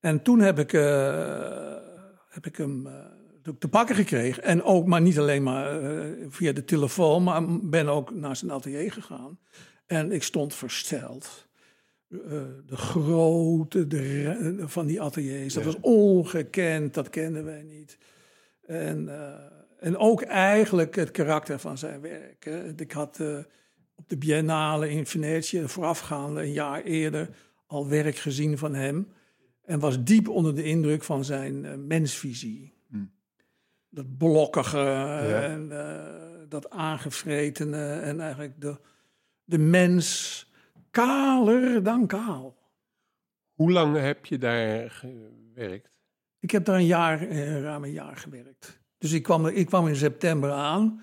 [0.00, 1.76] En toen heb ik, uh,
[2.28, 2.92] heb ik hem uh,
[3.58, 4.42] te pakken gekregen.
[4.42, 5.80] En ook, maar niet alleen maar
[6.28, 9.38] via de telefoon, maar ben ook naar zijn atelier gegaan.
[9.86, 11.46] En ik stond versteld.
[12.08, 17.98] de grootte de, van die ateliers, dat was ongekend, dat kenden wij niet.
[18.66, 19.08] En
[19.84, 22.44] en ook eigenlijk het karakter van zijn werk.
[22.44, 22.72] Hè.
[22.76, 23.38] Ik had uh,
[23.94, 27.28] op de Biennale in Venetië, voorafgaande een jaar eerder,
[27.66, 29.12] al werk gezien van hem.
[29.64, 32.74] En was diep onder de indruk van zijn uh, mensvisie.
[32.88, 33.04] Hm.
[33.88, 34.80] Dat blokkige
[35.42, 38.76] en uh, dat aangevretene en eigenlijk de,
[39.44, 40.50] de mens
[40.90, 42.56] kaler dan kaal.
[43.52, 45.90] Hoe lang heb je daar gewerkt?
[46.40, 47.28] Ik heb daar een jaar,
[47.60, 48.82] ruim een jaar gewerkt.
[49.04, 51.02] Dus ik kwam, ik kwam in september aan.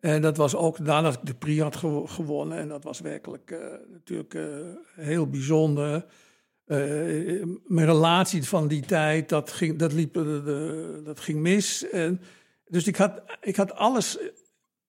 [0.00, 1.76] En dat was ook nadat ik de Prix had
[2.10, 2.58] gewonnen.
[2.58, 3.58] En dat was werkelijk uh,
[3.92, 4.44] natuurlijk uh,
[4.94, 6.04] heel bijzonder.
[6.66, 11.88] Uh, mijn relatie van die tijd, dat ging, dat liep, de, dat ging mis.
[11.88, 12.20] En,
[12.68, 14.18] dus ik had, ik had alles,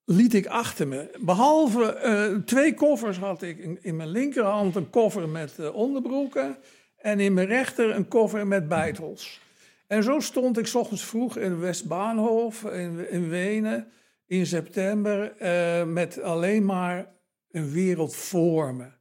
[0.05, 1.17] liet ik achter me.
[1.19, 6.57] Behalve twee koffers had ik in, in, mijn linkerhand een koffer met onderbroeken.
[6.97, 9.43] En in mijn rechter een koffer met bijtels.
[9.87, 13.91] En zo stond ik ochtends vroeg in Westbaanhof in, in Wenen
[14.25, 17.13] in september uh, met alleen maar
[17.51, 18.91] een wereld voor me.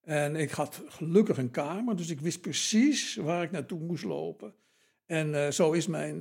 [0.00, 4.54] En ik had gelukkig een kamer, dus ik wist precies waar ik naartoe moest lopen.
[5.06, 6.20] En zo is mijn,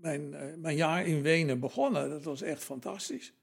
[0.00, 2.10] mijn, mijn jaar in Wenen begonnen.
[2.10, 3.34] Dat was echt fantastisch.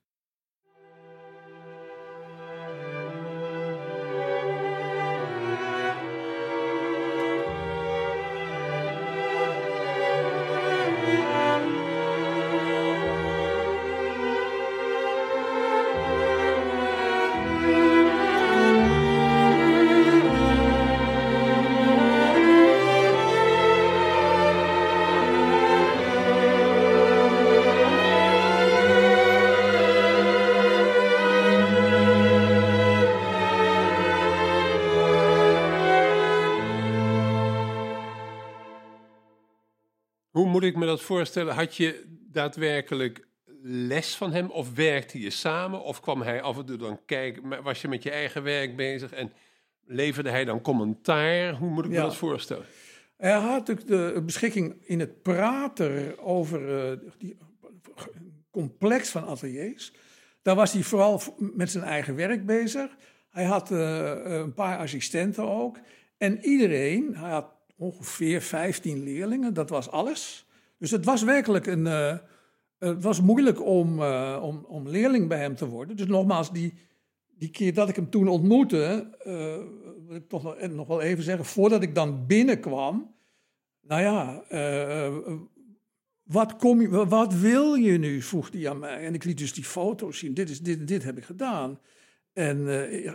[40.55, 41.53] Moet ik me dat voorstellen?
[41.53, 43.27] Had je daadwerkelijk
[43.61, 45.83] les van hem of werkte je samen?
[45.83, 47.63] Of kwam hij af en toe dan kijken?
[47.63, 49.33] Was je met je eigen werk bezig en
[49.85, 51.53] leverde hij dan commentaar?
[51.53, 52.65] Hoe moet ik me dat voorstellen?
[53.17, 57.37] Hij had natuurlijk de beschikking in het praten over uh, die
[58.51, 59.93] complex van ateliers.
[60.41, 62.95] Daar was hij vooral met zijn eigen werk bezig.
[63.29, 65.79] Hij had uh, een paar assistenten ook.
[66.17, 70.44] En iedereen, hij had ongeveer 15 leerlingen, dat was alles.
[70.85, 71.85] Dus het was werkelijk een.
[71.85, 72.17] Uh,
[72.77, 75.95] het was moeilijk om, uh, om, om leerling bij hem te worden.
[75.95, 76.73] Dus nogmaals, die,
[77.37, 81.45] die keer dat ik hem toen ontmoette, uh, ik toch nog, nog, wel even zeggen,
[81.45, 83.15] voordat ik dan binnenkwam.
[83.81, 84.43] Nou ja,
[86.23, 88.21] wat, kom je, wat wil je nu?
[88.21, 89.05] vroeg hij aan mij.
[89.05, 90.33] En ik liet dus die foto's zien.
[90.33, 91.79] Dit, is, dit, dit heb ik gedaan.
[92.33, 92.67] En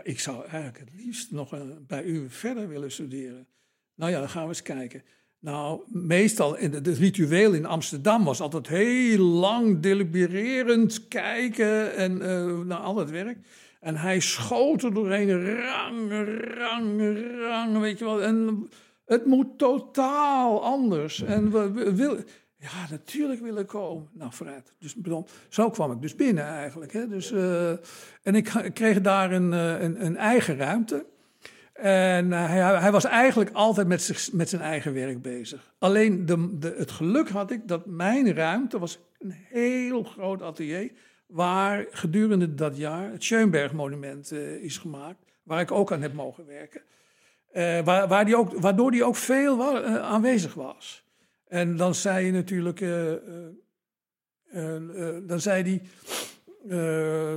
[0.03, 1.55] ik zou eigenlijk het liefst nog
[1.87, 3.47] bij u verder willen studeren.
[3.95, 5.03] Nou ja, dan gaan we eens kijken.
[5.41, 12.59] Nou, meestal, in het ritueel in Amsterdam was altijd heel lang delibererend kijken en uh,
[12.59, 13.39] naar al het werk.
[13.81, 16.11] En hij schoot er doorheen, rang,
[16.59, 17.01] rang,
[17.41, 18.23] rang, weet je wel.
[18.23, 18.69] En
[19.05, 21.23] het moet totaal anders.
[21.23, 22.25] En we, willen,
[22.57, 24.09] ja, natuurlijk willen komen.
[24.13, 24.75] Nou, vooruit.
[24.79, 24.97] Dus
[25.49, 26.93] zo kwam ik dus binnen eigenlijk.
[26.93, 27.09] Hè.
[27.09, 27.71] Dus, uh,
[28.23, 31.07] en ik kreeg daar een, eh, een, een eigen ruimte.
[31.81, 35.75] En eh, hij, hij, was eigenlijk altijd met, met zijn eigen werk bezig.
[35.79, 40.91] Alleen de, de, het geluk had ik dat mijn ruimte was een heel groot atelier.
[41.27, 45.19] Waar gedurende dat jaar het Schoenberg-monument uh, is gemaakt.
[45.43, 46.81] Waar ik ook aan heb mogen werken.
[47.53, 51.05] Uh, waar, waar die ook, waardoor hij ook veel aanwezig was.
[51.49, 52.81] En dan zei je natuurlijk.
[55.27, 55.83] dan zei hij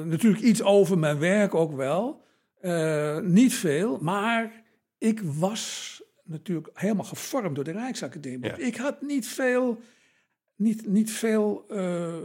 [0.03, 2.22] natuurlijk iets over mijn werk ook wel.
[2.63, 4.63] Uh, niet veel, maar
[4.97, 8.49] ik was natuurlijk helemaal gevormd door de Rijksacademie.
[8.49, 8.57] Ja.
[8.57, 9.79] Ik had niet veel,
[10.55, 12.15] niet, niet veel, uh,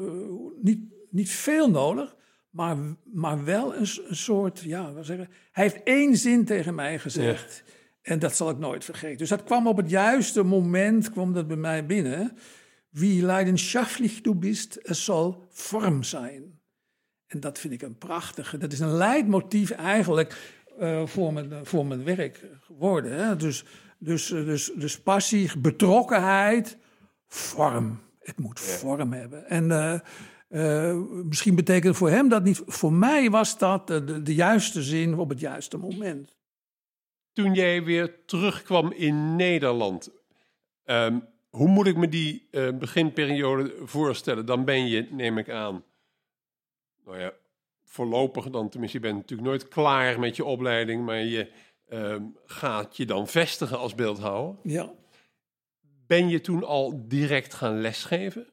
[0.62, 2.16] niet, niet veel nodig,
[2.50, 5.28] maar, maar wel een, een soort, ja, wat zeggen.
[5.52, 7.62] Hij heeft één zin tegen mij gezegd.
[7.66, 7.72] Ja.
[8.02, 9.18] En dat zal ik nooit vergeten.
[9.18, 12.36] Dus dat kwam op het juiste moment, kwam dat bij mij binnen.
[12.90, 16.57] Wie leidenschaftlich du bist, es zal vorm zijn.
[17.28, 18.58] En dat vind ik een prachtige.
[18.58, 23.12] Dat is een leidmotief eigenlijk uh, voor, mijn, voor mijn werk geworden.
[23.12, 23.36] Hè?
[23.36, 23.64] Dus,
[23.98, 26.78] dus, eh, dus, dus passie, betrokkenheid,
[27.26, 28.00] vorm.
[28.18, 29.48] Het moet vorm hebben.
[29.48, 29.98] En uh,
[30.48, 32.62] uh, misschien betekent voor hem dat niet.
[32.66, 36.36] Voor mij was dat de, de juiste zin op het juiste moment.
[37.32, 40.10] Toen jij weer terugkwam in Nederland,
[40.84, 44.46] um, hoe moet ik me die beginperiode voorstellen?
[44.46, 45.84] Dan ben je, neem ik aan,
[47.08, 47.32] nou ja,
[47.84, 51.50] voorlopig dan, tenminste, je bent natuurlijk nooit klaar met je opleiding, maar je
[51.88, 54.56] uh, gaat je dan vestigen als beeldhouwer.
[54.62, 54.92] Ja.
[56.06, 58.46] Ben je toen al direct gaan lesgeven?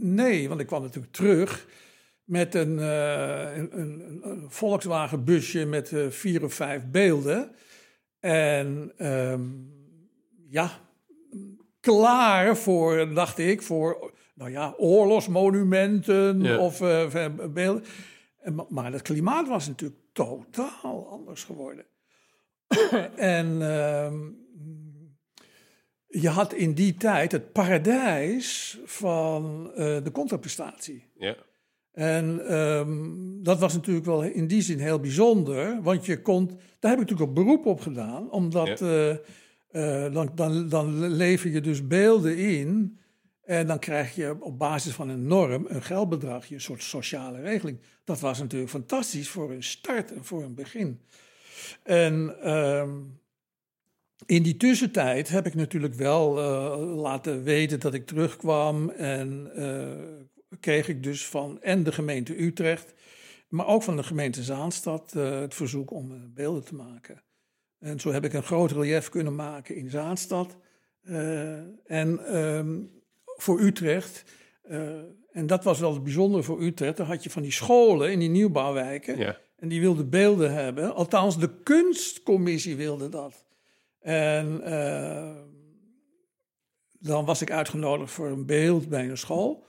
[0.00, 1.66] Nee, want ik kwam natuurlijk terug
[2.24, 7.54] met een, uh, een, een, een Volkswagen busje met uh, vier of vijf beelden.
[8.20, 9.72] En um,
[10.48, 10.70] ja,
[11.80, 17.84] klaar voor, dacht ik, voor nou ja, oorlogsmonumenten of uh, beelden.
[18.68, 21.84] Maar het klimaat was natuurlijk totaal anders geworden.
[23.16, 24.12] en uh,
[26.06, 31.04] je had in die tijd het paradijs van uh, de contraprestatie.
[31.14, 31.36] Ja.
[31.92, 36.46] En um, dat was natuurlijk wel in die zin heel bijzonder, want je kon,
[36.78, 39.18] daar heb ik natuurlijk ook beroep op gedaan, omdat ja.
[39.72, 42.98] uh, dan, dan, dan lever je dus beelden in
[43.48, 47.78] en dan krijg je op basis van een norm, een geldbedragje, een soort sociale regeling.
[48.04, 51.00] Dat was natuurlijk fantastisch voor een start en voor een begin.
[51.82, 52.88] En uh,
[54.26, 58.90] in die tussentijd heb ik natuurlijk wel uh, laten weten dat ik terugkwam.
[58.90, 62.94] En uh, kreeg ik dus van en de gemeente Utrecht
[63.48, 67.22] Maar ook van de gemeente Zaanstad uh, het verzoek om beelden te maken.
[67.78, 70.56] En zo heb ik een groot relief kunnen maken in Zaanstad.
[71.86, 72.97] En um,
[73.42, 74.24] voor Utrecht.
[75.32, 76.96] en dat was wel het bijzondere voor Utrecht.
[76.96, 79.18] Dan had je van die scholen in die nieuwbouwwijken.
[79.18, 79.38] Ja.
[79.56, 80.94] En die wilden beelden hebben.
[80.94, 83.44] Althans, de kunstcommissie wilde dat.
[84.00, 84.62] En
[86.98, 89.66] dan was ik uitgenodigd voor een beeld bij een school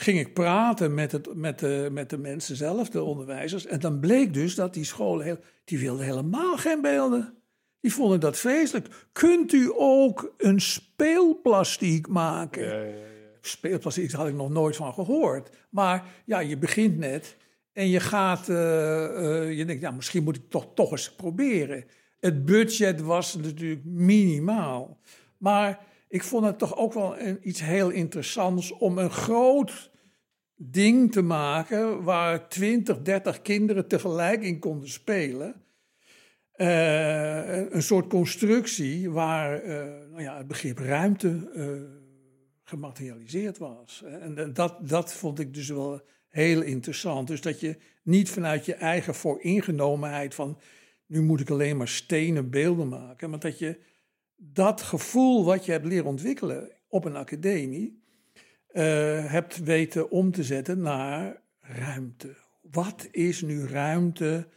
[0.00, 3.66] ging ik praten met, het, met, de, met de mensen zelf, de onderwijzers.
[3.66, 7.37] En dan bleek dus dat die scholen, heel, die wilden helemaal geen beelden.
[7.80, 9.08] Die vonden dat vreselijk.
[9.12, 12.64] Kunt u ook een speelplastiek maken?
[12.64, 13.06] Ja, ja, ja.
[13.40, 15.50] Speelplastiek had ik nog nooit van gehoord.
[15.70, 17.36] Maar ja, je begint net
[17.72, 21.84] en je gaat, uh, uh, je denkt, ja, misschien moet ik toch, toch eens proberen.
[22.20, 24.98] Het budget was natuurlijk minimaal.
[25.36, 29.90] Maar ik vond het toch ook wel een, iets heel interessants om een groot
[30.56, 35.54] ding te maken waar 20, 30 kinderen tegelijk in konden spelen.
[36.58, 39.74] Uh, een soort constructie waar uh,
[40.10, 41.82] nou ja, het begrip ruimte uh,
[42.64, 44.02] gematerialiseerd was.
[44.20, 47.28] En dat, dat vond ik dus wel heel interessant.
[47.28, 50.58] Dus dat je niet vanuit je eigen vooringenomenheid van
[51.06, 53.78] nu moet ik alleen maar stenen beelden maken, maar dat je
[54.36, 58.02] dat gevoel wat je hebt leren ontwikkelen op een academie,
[58.72, 62.36] hebt weten om te zetten naar ruimte.
[62.62, 64.48] Wat is nu ruimte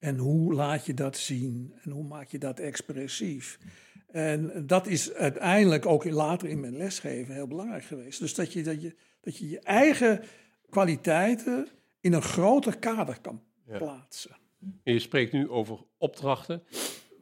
[0.00, 3.58] en hoe laat je dat zien en hoe maak je dat expressief?
[4.06, 8.20] En dat is uiteindelijk ook later in mijn lesgeven heel belangrijk geweest.
[8.20, 10.22] Dus dat je dat je, dat je, je eigen
[10.68, 11.68] kwaliteiten
[12.00, 13.78] in een groter kader kan ja.
[13.78, 14.36] plaatsen.
[14.82, 16.62] En je spreekt nu over opdrachten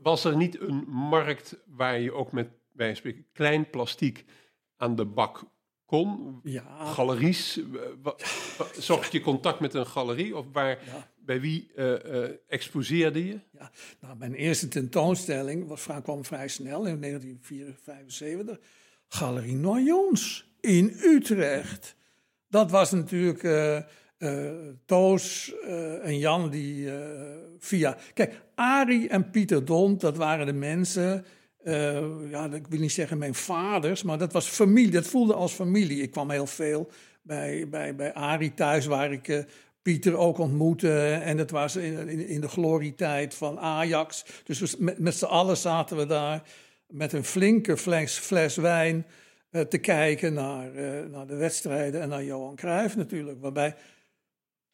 [0.02, 4.24] was er niet een markt waar je ook met bij spreken klein plastiek
[4.76, 5.44] aan de bak
[5.84, 6.40] kon?
[6.42, 6.84] Ja.
[6.84, 7.60] Galeries?
[8.78, 10.78] Zocht je contact met een galerie of waar,
[11.28, 13.38] bij wie uh, exposeerde je?
[13.58, 13.70] Ja,
[14.00, 18.58] nou, mijn eerste tentoonstelling was, kwam vrij snel in 1974.
[19.08, 21.94] Galerie Noyons in Utrecht.
[22.48, 23.42] Dat was natuurlijk.
[23.42, 23.78] Uh,
[24.84, 25.54] Toos
[26.02, 26.90] en Jan die
[27.58, 27.96] via.
[28.14, 31.24] Kijk, Arie en Pieter Dont, dat waren de mensen.
[32.30, 34.90] ja, ik wil niet zeggen mijn vaders, maar dat was familie.
[34.90, 36.02] Dat voelde als familie.
[36.02, 36.90] Ik kwam heel veel
[37.22, 39.46] bij, bij, bij Arie thuis, waar ik
[39.88, 41.10] Pieter ook ontmoette.
[41.10, 44.24] En dat was in, in, in de glorietijd van Ajax.
[44.44, 46.42] Dus met, met z'n allen zaten we daar
[46.86, 49.06] met een flinke fles, fles wijn
[49.68, 50.70] te kijken naar,
[51.10, 53.40] naar de wedstrijden en naar Johan Cruijff natuurlijk.
[53.40, 53.74] Waarbij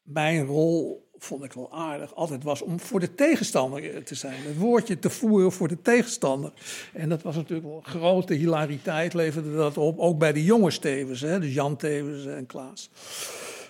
[0.01, 4.41] mijn rol, vond ik wel aardig, altijd was om voor de tegenstander te zijn.
[4.43, 6.51] Het woordje te voeren voor de tegenstander.
[6.93, 9.99] En dat was natuurlijk wel grote hilariteit, leverde dat op.
[9.99, 12.89] Ook bij de jongens tevens, hè, dus Jan Tevens en Klaas.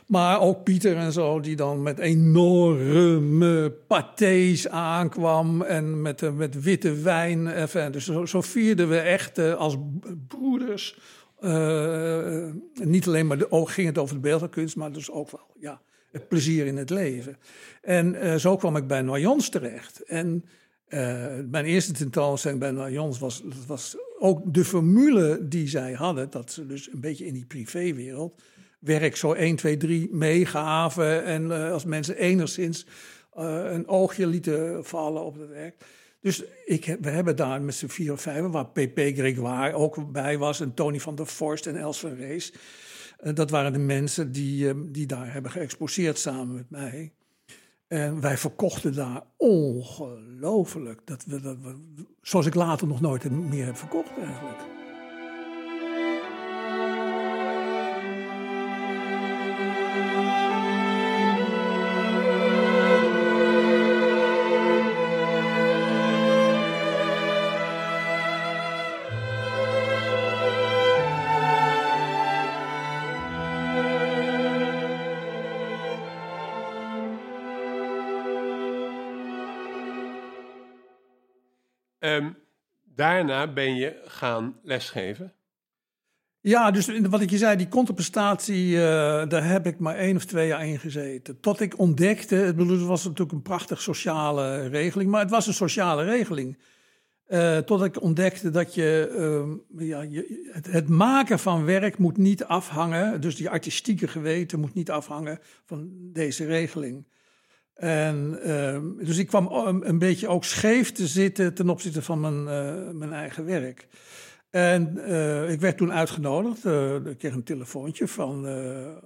[0.05, 6.61] Maar ook Pieter en zo, die dan met enorme patés aankwam en met, eh, met
[6.61, 7.47] witte wijn.
[7.47, 9.77] Enfin, dus zo, zo vierden we echt uh, als
[10.27, 10.97] broeders.
[11.41, 15.47] Uh, niet alleen maar de, oh, ging het over de beeldkunst, maar dus ook wel
[15.59, 15.81] ja,
[16.11, 17.37] het plezier in het leven.
[17.81, 20.03] En zo kwam ik bij Noyons terecht.
[20.03, 20.45] En
[21.49, 26.29] mijn eerste tentoonstelling bij Noyons was, was ook de formule die zij hadden.
[26.29, 28.41] Dat ze dus een beetje in die privéwereld
[28.85, 31.23] werk zo 1, 2, 3 meegaven.
[31.23, 32.85] En uh, als mensen enigszins
[33.33, 35.75] een oogje lieten vallen op het werk.
[36.25, 40.37] Dus ik, we hebben daar met z'n vier of vijf, waar PP Grégoire ook bij
[40.37, 42.53] was, en Tony van der Forst en Els van Rees.
[43.17, 47.13] Eh, dat waren de mensen die, ehm, die daar hebben geëxposeerd samen met mij.
[47.87, 51.01] En wij verkochten daar ongelooflijk.
[51.05, 51.57] Dat we, dat
[52.21, 54.74] zoals ik later nog nooit meer heb verkocht eigenlijk.
[83.13, 85.33] Daarna ben je gaan lesgeven.
[86.41, 88.77] Ja, dus wat ik je zei, die contemplatie, uh,
[89.27, 91.39] daar heb ik maar één of twee jaar in gezeten.
[91.39, 96.03] Tot ik ontdekte, het was natuurlijk een prachtig sociale regeling, maar het was een sociale
[96.03, 96.57] regeling.
[97.27, 99.09] Uh, tot ik ontdekte dat je,
[99.75, 100.05] uh, ja,
[100.51, 105.39] het, het, maken van werk moet niet afhangen, dus die artistieke geweten moet niet afhangen
[105.65, 107.05] van deze regeling.
[107.75, 112.19] En, uh, dus ik kwam een, een, beetje ook scheef te zitten ten opzichte van
[112.19, 113.87] mijn, uh, mijn eigen werk.
[114.49, 116.65] En uh, ik werd toen uitgenodigd.
[116.65, 118.47] Uh, ik kreeg een telefoontje van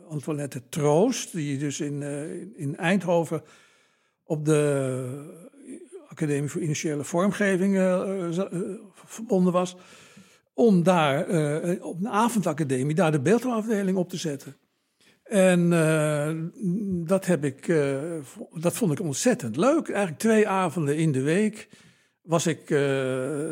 [0.09, 2.03] Antoinette Troost, die dus in,
[2.55, 3.41] in Eindhoven
[4.24, 5.05] op de
[6.09, 7.76] Academie voor Initiële Vormgeving
[8.93, 9.76] verbonden was.
[10.53, 11.20] Om daar
[11.82, 14.55] op een avondacademie daar de beeldhouwafdeling op te zetten.
[15.30, 15.69] En
[17.05, 17.67] dat, heb ik,
[18.53, 19.89] dat vond ik ontzettend leuk.
[19.89, 21.69] Eigenlijk twee avonden in de week
[22.21, 22.80] was ik uh,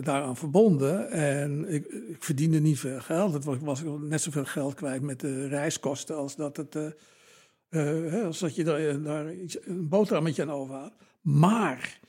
[0.01, 3.34] daaraan verbonden en ik, ik, verdiende niet veel geld.
[3.34, 6.75] Het was, was net zoveel geld kwijt met de reiskosten als dat, het,
[8.25, 9.25] als dat je daar,
[9.65, 10.93] een boterhammetje aan over had.
[11.21, 11.99] Maar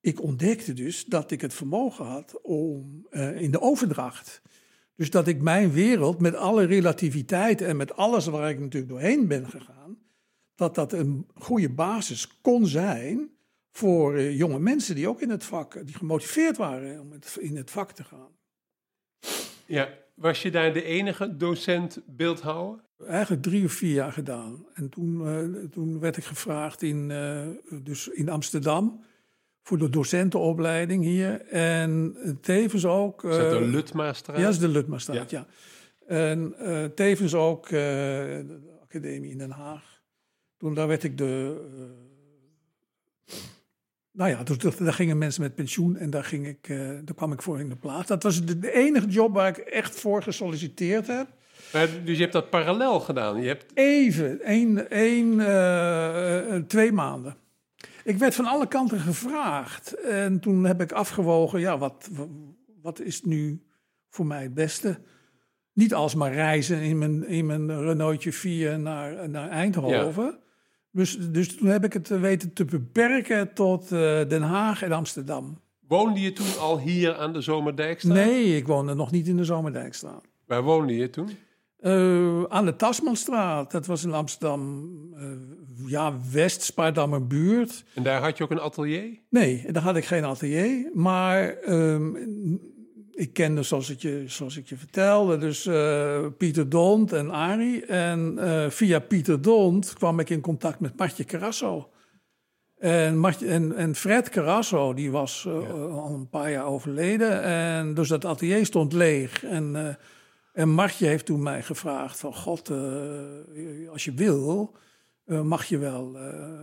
[0.00, 4.42] ik ontdekte dus dat ik het vermogen had om in de overdracht.
[4.98, 9.28] Dus dat ik mijn wereld met alle relativiteit en met alles waar ik natuurlijk doorheen
[9.28, 9.98] ben gegaan,
[10.54, 13.30] dat dat een goede basis kon zijn
[13.70, 17.56] voor uh, jonge mensen die ook in het vak, die gemotiveerd waren om het, in
[17.56, 18.30] het vak te gaan.
[19.66, 22.84] Ja, was je daar de enige docent beeldhouwer?
[23.06, 24.66] Eigenlijk drie of vier jaar gedaan.
[24.74, 27.46] En toen, uh, toen werd ik gevraagd in, uh,
[27.82, 29.04] dus in Amsterdam
[29.68, 31.40] voor de docentenopleiding hier.
[31.46, 33.24] En tevens ook...
[33.24, 34.38] Is dat de Lutmaastraat?
[34.38, 35.46] Ja, is de Lutmaastraat, ja.
[36.08, 36.16] ja.
[36.16, 36.54] En
[36.94, 40.02] tevens ook de academie in Den Haag.
[40.56, 41.60] Toen daar werd ik de
[44.12, 46.68] nou ja, dus daar gingen mensen met pensioen en daar, ging ik,
[47.04, 48.08] daar kwam ik voor in de plaats.
[48.08, 51.26] Dat was de, enige job waar ik echt voor gesolliciteerd heb.
[52.04, 53.40] dus je hebt dat parallel gedaan?
[53.40, 53.64] Je hebt...
[53.74, 57.36] Even, één, één, twee maanden.
[58.08, 59.92] Ik werd van alle kanten gevraagd.
[59.94, 62.10] En toen heb ik afgewogen, ja, wat,
[62.82, 63.62] wat is nu
[64.08, 64.98] voor mij het beste?
[65.72, 70.24] Niet alsmaar reizen in mijn, in mijn Renaultje 4 naar, naar Eindhoven.
[70.24, 70.38] Ja.
[70.90, 73.88] Dus, dus toen heb ik het eh, weten te beperken tot uh,
[74.28, 75.60] Den Haag en Amsterdam.
[75.88, 78.14] Woonde je toen al hier aan de Zomerdijkstraat?
[78.14, 80.24] Nee, ik woonde nog niet in de Zomerdijkstraat.
[80.46, 81.30] Waar woonde je toen?
[81.80, 83.70] Uh, aan de Tasmanstraat.
[83.70, 85.22] Dat was in Amsterdam, uh,
[85.86, 87.84] ja, West, Spaardammer buurt.
[87.94, 89.18] En daar had je ook een atelier?
[89.30, 90.90] Nee, daar had ik geen atelier.
[90.94, 92.60] Maar um,
[93.12, 97.80] ik kende, zoals ik je, zoals ik je vertelde, dus uh, Pieter Dont en Ari.
[97.80, 101.90] En uh, via Pieter Dont kwam ik in contact met Martje Carasso.
[102.78, 105.68] En, Martje, en, en Fred Carasso, die was uh, ja.
[105.68, 107.42] al een paar jaar overleden.
[107.42, 109.44] En dus dat atelier stond leeg.
[109.44, 109.98] En,
[110.52, 112.34] en Martje heeft toen mij gevraagd van...
[112.34, 112.72] God,
[113.90, 114.76] als je wil,
[115.28, 116.16] mag, je wel,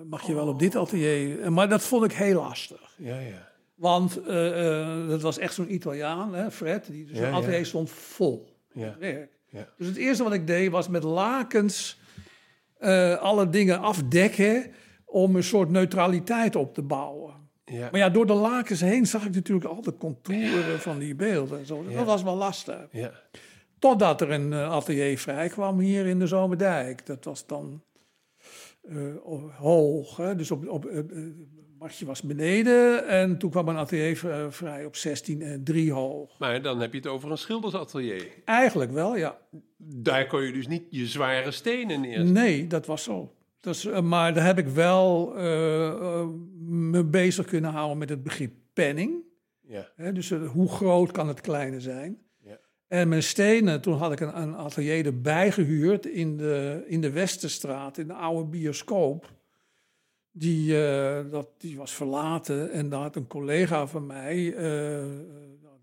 [0.05, 1.51] mag je wel op dit atelier.
[1.51, 2.93] Maar dat vond ik heel lastig.
[2.97, 3.53] Ja, ja.
[3.75, 7.63] Want uh, dat was echt zo'n Italiaan, hè, Fred, die dus ja, atelier ja.
[7.63, 8.95] stond vol ja.
[8.99, 9.31] werk.
[9.49, 9.67] Ja.
[9.77, 11.99] Dus het eerste wat ik deed was met lakens
[13.19, 14.71] alle dingen afdekken
[15.05, 17.33] om een soort neutraliteit op te bouwen.
[17.65, 17.89] Ja.
[17.91, 21.59] Maar ja, door de lakens heen zag ik natuurlijk al de contouren van die beelden
[21.59, 21.83] en zo.
[21.83, 22.87] Dus dat was wel lastig.
[22.91, 23.11] Ja.
[23.79, 27.05] Totdat er een atelier vrij kwam hier in de Zomerdijk.
[27.05, 27.81] Dat was dan
[29.57, 30.35] hoog, hè?
[30.35, 30.87] dus op, op
[31.79, 34.17] Martje was beneden en toen kwam een atelier
[34.49, 36.39] vrij op 16 en 3 hoog.
[36.39, 38.27] Maar dan heb je het over een schildersatelier.
[38.45, 39.37] Eigenlijk wel, ja.
[39.77, 42.25] Daar kon je dus niet je zware stenen neer.
[42.25, 43.33] Nee, dat was zo.
[43.59, 46.27] Dus, maar daar heb ik wel uh,
[46.67, 49.23] me bezig kunnen houden met het begrip penning.
[49.61, 49.91] Ja.
[49.95, 52.17] He, dus hoe groot kan het kleine zijn?
[52.95, 57.11] En mijn stenen, toen had ik een, een atelier erbij gehuurd in de, in de
[57.11, 59.33] Westerstraat, in de oude bioscoop.
[60.31, 65.03] Die, uh, dat, die was verlaten en daar had een collega van mij, uh,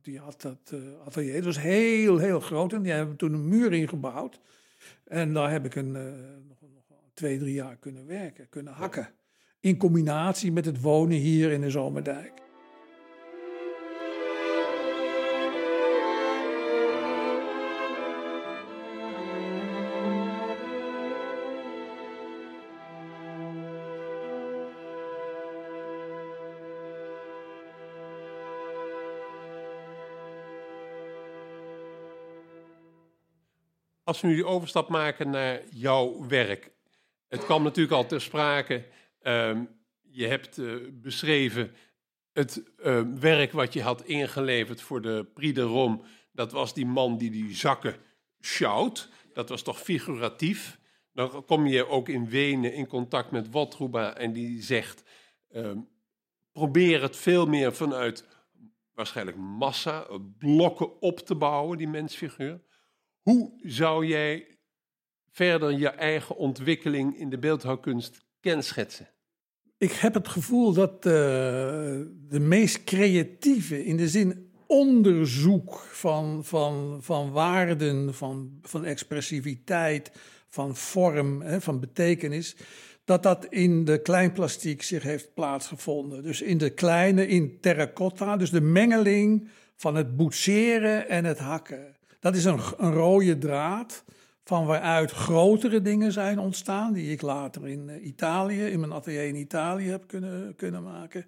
[0.02, 1.34] die had dat uh, atelier.
[1.34, 4.40] Dat was heel, heel groot en die hebben toen een muur ingebouwd.
[5.04, 5.92] En daar heb ik een,
[6.48, 9.08] nog, nog twee, drie jaar kunnen werken, kunnen hakken.
[9.60, 12.32] In combinatie met het wonen hier in de Zomerdijk.
[34.12, 36.70] Als we nu die overstap maken naar jouw werk.
[37.28, 38.84] Het kwam natuurlijk al ter sprake.
[39.22, 39.68] Um,
[40.00, 41.74] je hebt uh, beschreven
[42.32, 46.02] het uh, werk wat je had ingeleverd voor de Prix de.
[46.32, 47.96] Dat was die man die die zakken
[48.40, 49.08] sjouwt.
[49.32, 50.78] Dat was toch figuratief.
[51.12, 55.02] Dan kom je ook in Wenen in contact met Wotruba en die zegt...
[55.52, 55.88] Um,
[56.52, 58.26] probeer het veel meer vanuit
[58.94, 60.06] waarschijnlijk massa,
[60.38, 62.60] blokken op te bouwen, die mensfiguur.
[63.22, 64.46] Hoe zou jij
[65.30, 69.08] verder je eigen ontwikkeling in de beeldhouwkunst kenschetsen?
[69.78, 76.98] Ik heb het gevoel dat uh, de meest creatieve, in de zin onderzoek van, van,
[77.02, 80.12] van waarden, van, van expressiviteit,
[80.48, 82.56] van vorm, hè, van betekenis,
[83.04, 86.22] dat dat in de kleinplastiek zich heeft plaatsgevonden.
[86.22, 91.91] Dus in de kleine, in terracotta, dus de mengeling van het boetseren en het hakken.
[92.22, 94.04] Dat is een, een rode draad
[94.44, 99.26] van waaruit grotere dingen zijn ontstaan, die ik later in eh, Italië, in mijn atelier
[99.26, 101.24] in Italië heb kunnen, kunnen maken.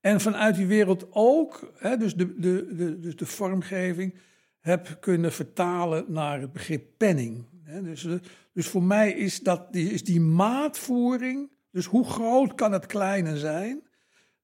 [0.00, 4.14] En vanuit die wereld ook, hè, dus, de, de, de, dus de vormgeving,
[4.60, 7.44] heb kunnen vertalen naar het begrip penning.
[7.62, 7.82] Hè.
[7.82, 8.20] Dus, de,
[8.52, 13.38] dus voor mij is, dat, die, is die maatvoering, dus hoe groot kan het kleine
[13.38, 13.82] zijn,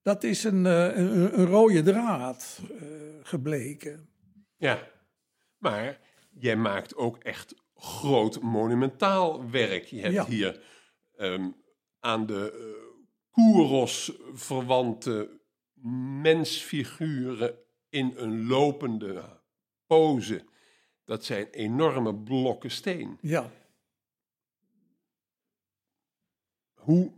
[0.03, 2.61] dat is een, eh, een, een rode draad
[3.23, 4.09] gebleken.
[4.57, 4.91] Ja,
[5.63, 6.01] maar
[6.31, 9.85] jij maakt ook echt groot monumentaal werk.
[9.85, 10.63] Je hebt hier
[11.17, 11.57] um,
[12.01, 13.01] aan de uh,
[13.31, 15.41] Kouros verwante
[16.23, 17.59] mensfiguren
[17.89, 19.41] in een lopende
[19.87, 20.45] pose.
[21.05, 23.19] Dat zijn enorme blokken steen.
[23.21, 23.51] Ja.
[26.75, 27.13] Hoe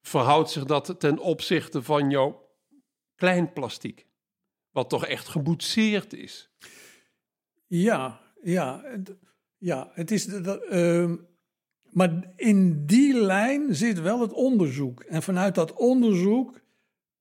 [0.00, 2.48] verhoudt zich dat ten opzichte van jouw
[3.14, 4.06] kleinplastiek?
[4.70, 6.50] Wat toch echt geboetseerd is?
[7.68, 8.84] Ja, ja.
[9.58, 10.24] Ja, het is.
[10.24, 11.12] Dat, uh,
[11.90, 15.02] maar in die lijn zit wel het onderzoek.
[15.02, 16.60] En vanuit dat onderzoek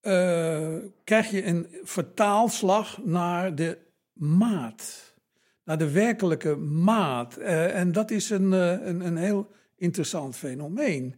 [0.02, 3.78] uh, krijg je een vertaalslag naar de
[4.14, 5.16] maat.
[5.64, 7.40] Naar de werkelijke maat.
[7.40, 11.16] Uh, en dat is een, uh, een, een, heel interessant fenomeen.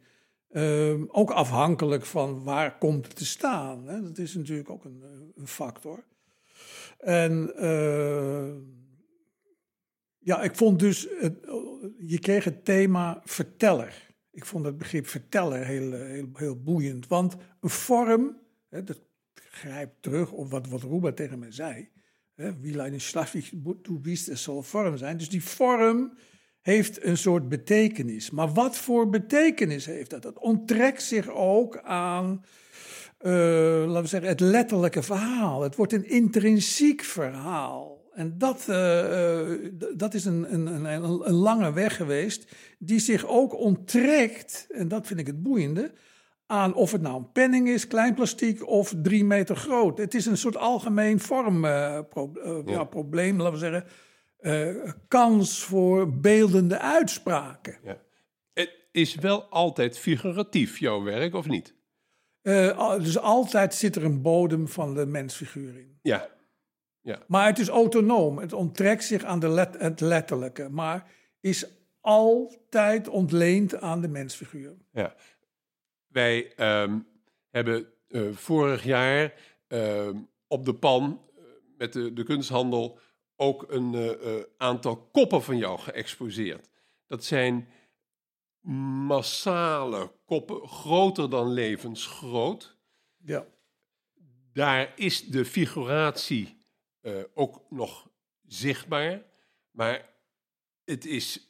[0.52, 3.88] Ehm, ook afhankelijk van waar komt het te staan.
[3.88, 4.02] Hè?
[4.02, 5.04] Dat is natuurlijk ook een,
[5.36, 6.04] een factor.
[6.98, 7.54] En
[10.20, 11.02] ja, ik vond dus,
[11.98, 14.08] je kreeg het thema verteller.
[14.32, 17.08] Ik vond het begrip verteller heel, heel, heel boeiend.
[17.08, 18.38] Want een vorm,
[18.70, 19.02] hè, dat
[19.34, 21.90] grijpt terug op wat, wat Ruba tegen mij zei.
[22.62, 23.52] Wie eine Schlaffig
[23.82, 25.18] du bist, zal vorm zijn.
[25.18, 26.18] Dus die vorm
[26.62, 28.30] heeft een soort betekenis.
[28.30, 30.22] Maar wat voor betekenis heeft dat?
[30.22, 32.46] Dat onttrekt zich ook aan,
[33.22, 33.32] uh,
[33.88, 35.62] laten we zeggen, het letterlijke verhaal.
[35.62, 37.99] Het wordt een intrinsiek verhaal.
[38.20, 39.50] En dat, uh,
[39.96, 45.08] dat is een, een, een, een, lange weg geweest, die zich ook onttrekt, en dat
[45.08, 45.92] vind ik het boeiende,
[46.46, 49.98] aan of het nou een penning is, klein plastiek of drie meter groot.
[49.98, 52.84] Het is een soort algemeen vormprobleem, uh, ja.
[52.84, 53.86] probleem, laten we
[54.40, 57.78] zeggen, kans voor beeldende uitspraken.
[57.84, 57.98] Ja.
[58.54, 61.76] Het is wel altijd figuratief, jouw werk, of niet?
[63.02, 66.00] dus altijd zit er een bodem van de mensfiguur in.
[66.02, 66.30] Ja,
[67.02, 67.24] ja.
[67.28, 68.38] Maar het is autonoom.
[68.38, 70.70] Het onttrekt zich aan de let het letterlijke.
[70.70, 71.66] Maar is
[72.02, 74.78] altijd ontleend aan de mensfiguur.
[74.92, 75.16] Ja.
[76.08, 77.08] Wij um,
[77.50, 79.34] hebben uh, vorig jaar
[79.68, 80.10] uh,
[80.48, 81.44] op de pan uh,
[81.78, 83.00] met de, de, kunsthandel
[83.36, 84.16] ook een
[84.58, 86.70] aantal koppen van jou geëxposeerd.
[87.08, 87.68] Dat zijn
[89.08, 92.78] massale koppen, groter dan levensgroot.
[93.18, 93.46] Ja.
[94.54, 96.59] Daar is de figuratie
[97.10, 98.10] uh, ook nog
[98.48, 99.24] zichtbaar.
[99.72, 100.10] Maar
[100.84, 101.50] het is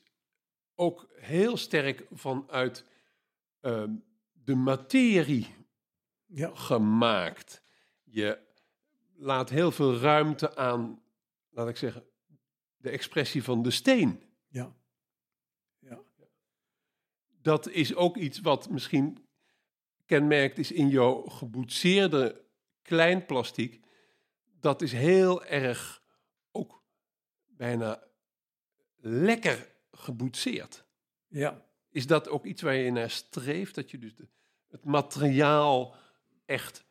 [0.75, 2.85] ook heel sterk vanuit
[3.61, 3.83] uh,
[4.33, 5.55] de materie
[6.25, 6.55] ja.
[6.55, 7.61] gemaakt.
[8.03, 8.39] Je
[9.15, 11.01] laat heel veel ruimte aan,
[11.49, 12.03] laat ik zeggen,
[12.77, 14.23] de expressie van de steen.
[14.47, 14.75] Ja.
[15.79, 15.99] ja.
[17.41, 19.27] Dat is ook iets wat misschien
[20.05, 22.45] kenmerkt is in jouw geboetseerde
[22.81, 23.81] kleinplastiek
[24.59, 26.01] dat is heel erg
[26.51, 26.83] ook
[27.47, 28.03] bijna
[28.95, 30.83] lekker geboetseerd.
[31.27, 31.65] Ja.
[31.89, 33.75] Is dat ook iets waar je naar streeft?
[33.75, 34.27] Dat je dus de,
[34.67, 35.95] het materiaal
[36.45, 36.83] echt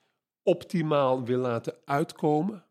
[0.42, 2.64] optimaal wil laten uitkomen?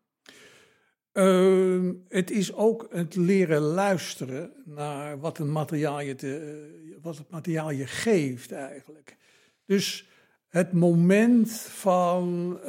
[1.12, 7.30] Uh, het is ook het leren luisteren naar wat, een materiaal je te, wat het
[7.30, 9.16] materiaal je geeft eigenlijk.
[9.64, 10.08] Dus
[10.48, 12.66] het moment van uh,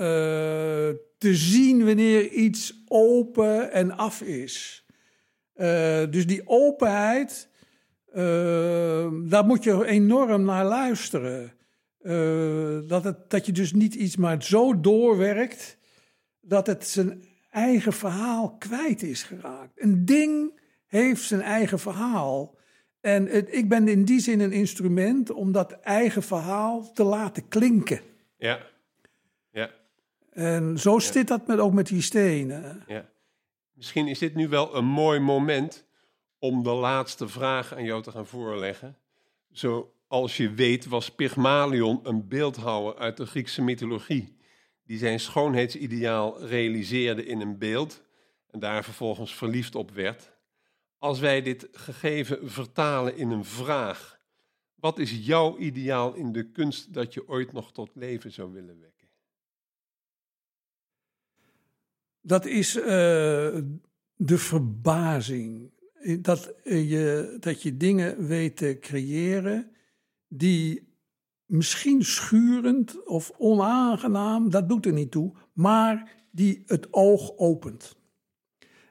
[1.17, 4.85] te zien wanneer iets open en af is.
[5.55, 5.65] Uh,
[6.09, 7.49] dus die openheid,
[8.09, 11.53] uh, daar moet je enorm naar luisteren.
[12.87, 15.77] dat, het, dat je dus niet iets maar zo doorwerkt
[16.41, 19.81] dat het zijn eigen verhaal kwijt is geraakt.
[19.81, 22.57] Een ding heeft zijn eigen verhaal.
[23.01, 27.47] En het, ik ben in die zin een instrument om dat eigen verhaal te laten
[27.47, 28.01] klinken.
[28.37, 28.59] Ja,
[29.51, 29.69] ja.
[30.29, 32.83] En zo zit dat met, ook met die stenen.
[32.87, 33.09] Ja.
[33.73, 35.85] Misschien is dit nu wel een mooi moment
[36.39, 38.97] om de laatste vraag aan jou te gaan voorleggen.
[39.51, 44.37] Zoals je weet was Pygmalion een beeldhouwer uit de Griekse mythologie,
[44.85, 48.01] die zijn schoonheidsideaal realiseerde in een beeld
[48.51, 50.31] en daar vervolgens verliefd op werd.
[50.99, 54.19] Als wij dit gegeven vertalen in een vraag,
[54.75, 58.79] wat is jouw ideaal in de kunst dat je ooit nog tot leven zou willen
[58.79, 59.07] wekken?
[62.21, 62.83] Dat is uh,
[64.15, 65.71] de verbazing.
[66.19, 69.71] Dat je, dat je dingen weet te creëren
[70.27, 70.87] die
[71.45, 77.98] misschien schurend of onaangenaam, dat doet er niet toe, maar die het oog opent.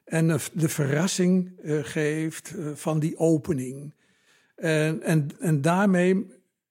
[0.08, 3.94] En de verrassing uh, geeft uh, van die opening.
[4.56, 6.26] En, en, en daarmee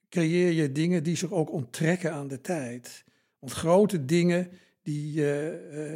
[0.09, 3.03] creëer je dingen die zich ook onttrekken aan de tijd.
[3.39, 4.49] Want grote dingen
[4.81, 5.25] die, uh,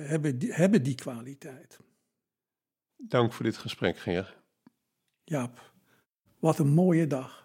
[0.07, 1.79] hebben, die, hebben die kwaliteit.
[2.97, 4.37] Dank voor dit gesprek, Geer.
[5.23, 5.73] Jaap,
[6.39, 7.40] wat een mooie dag.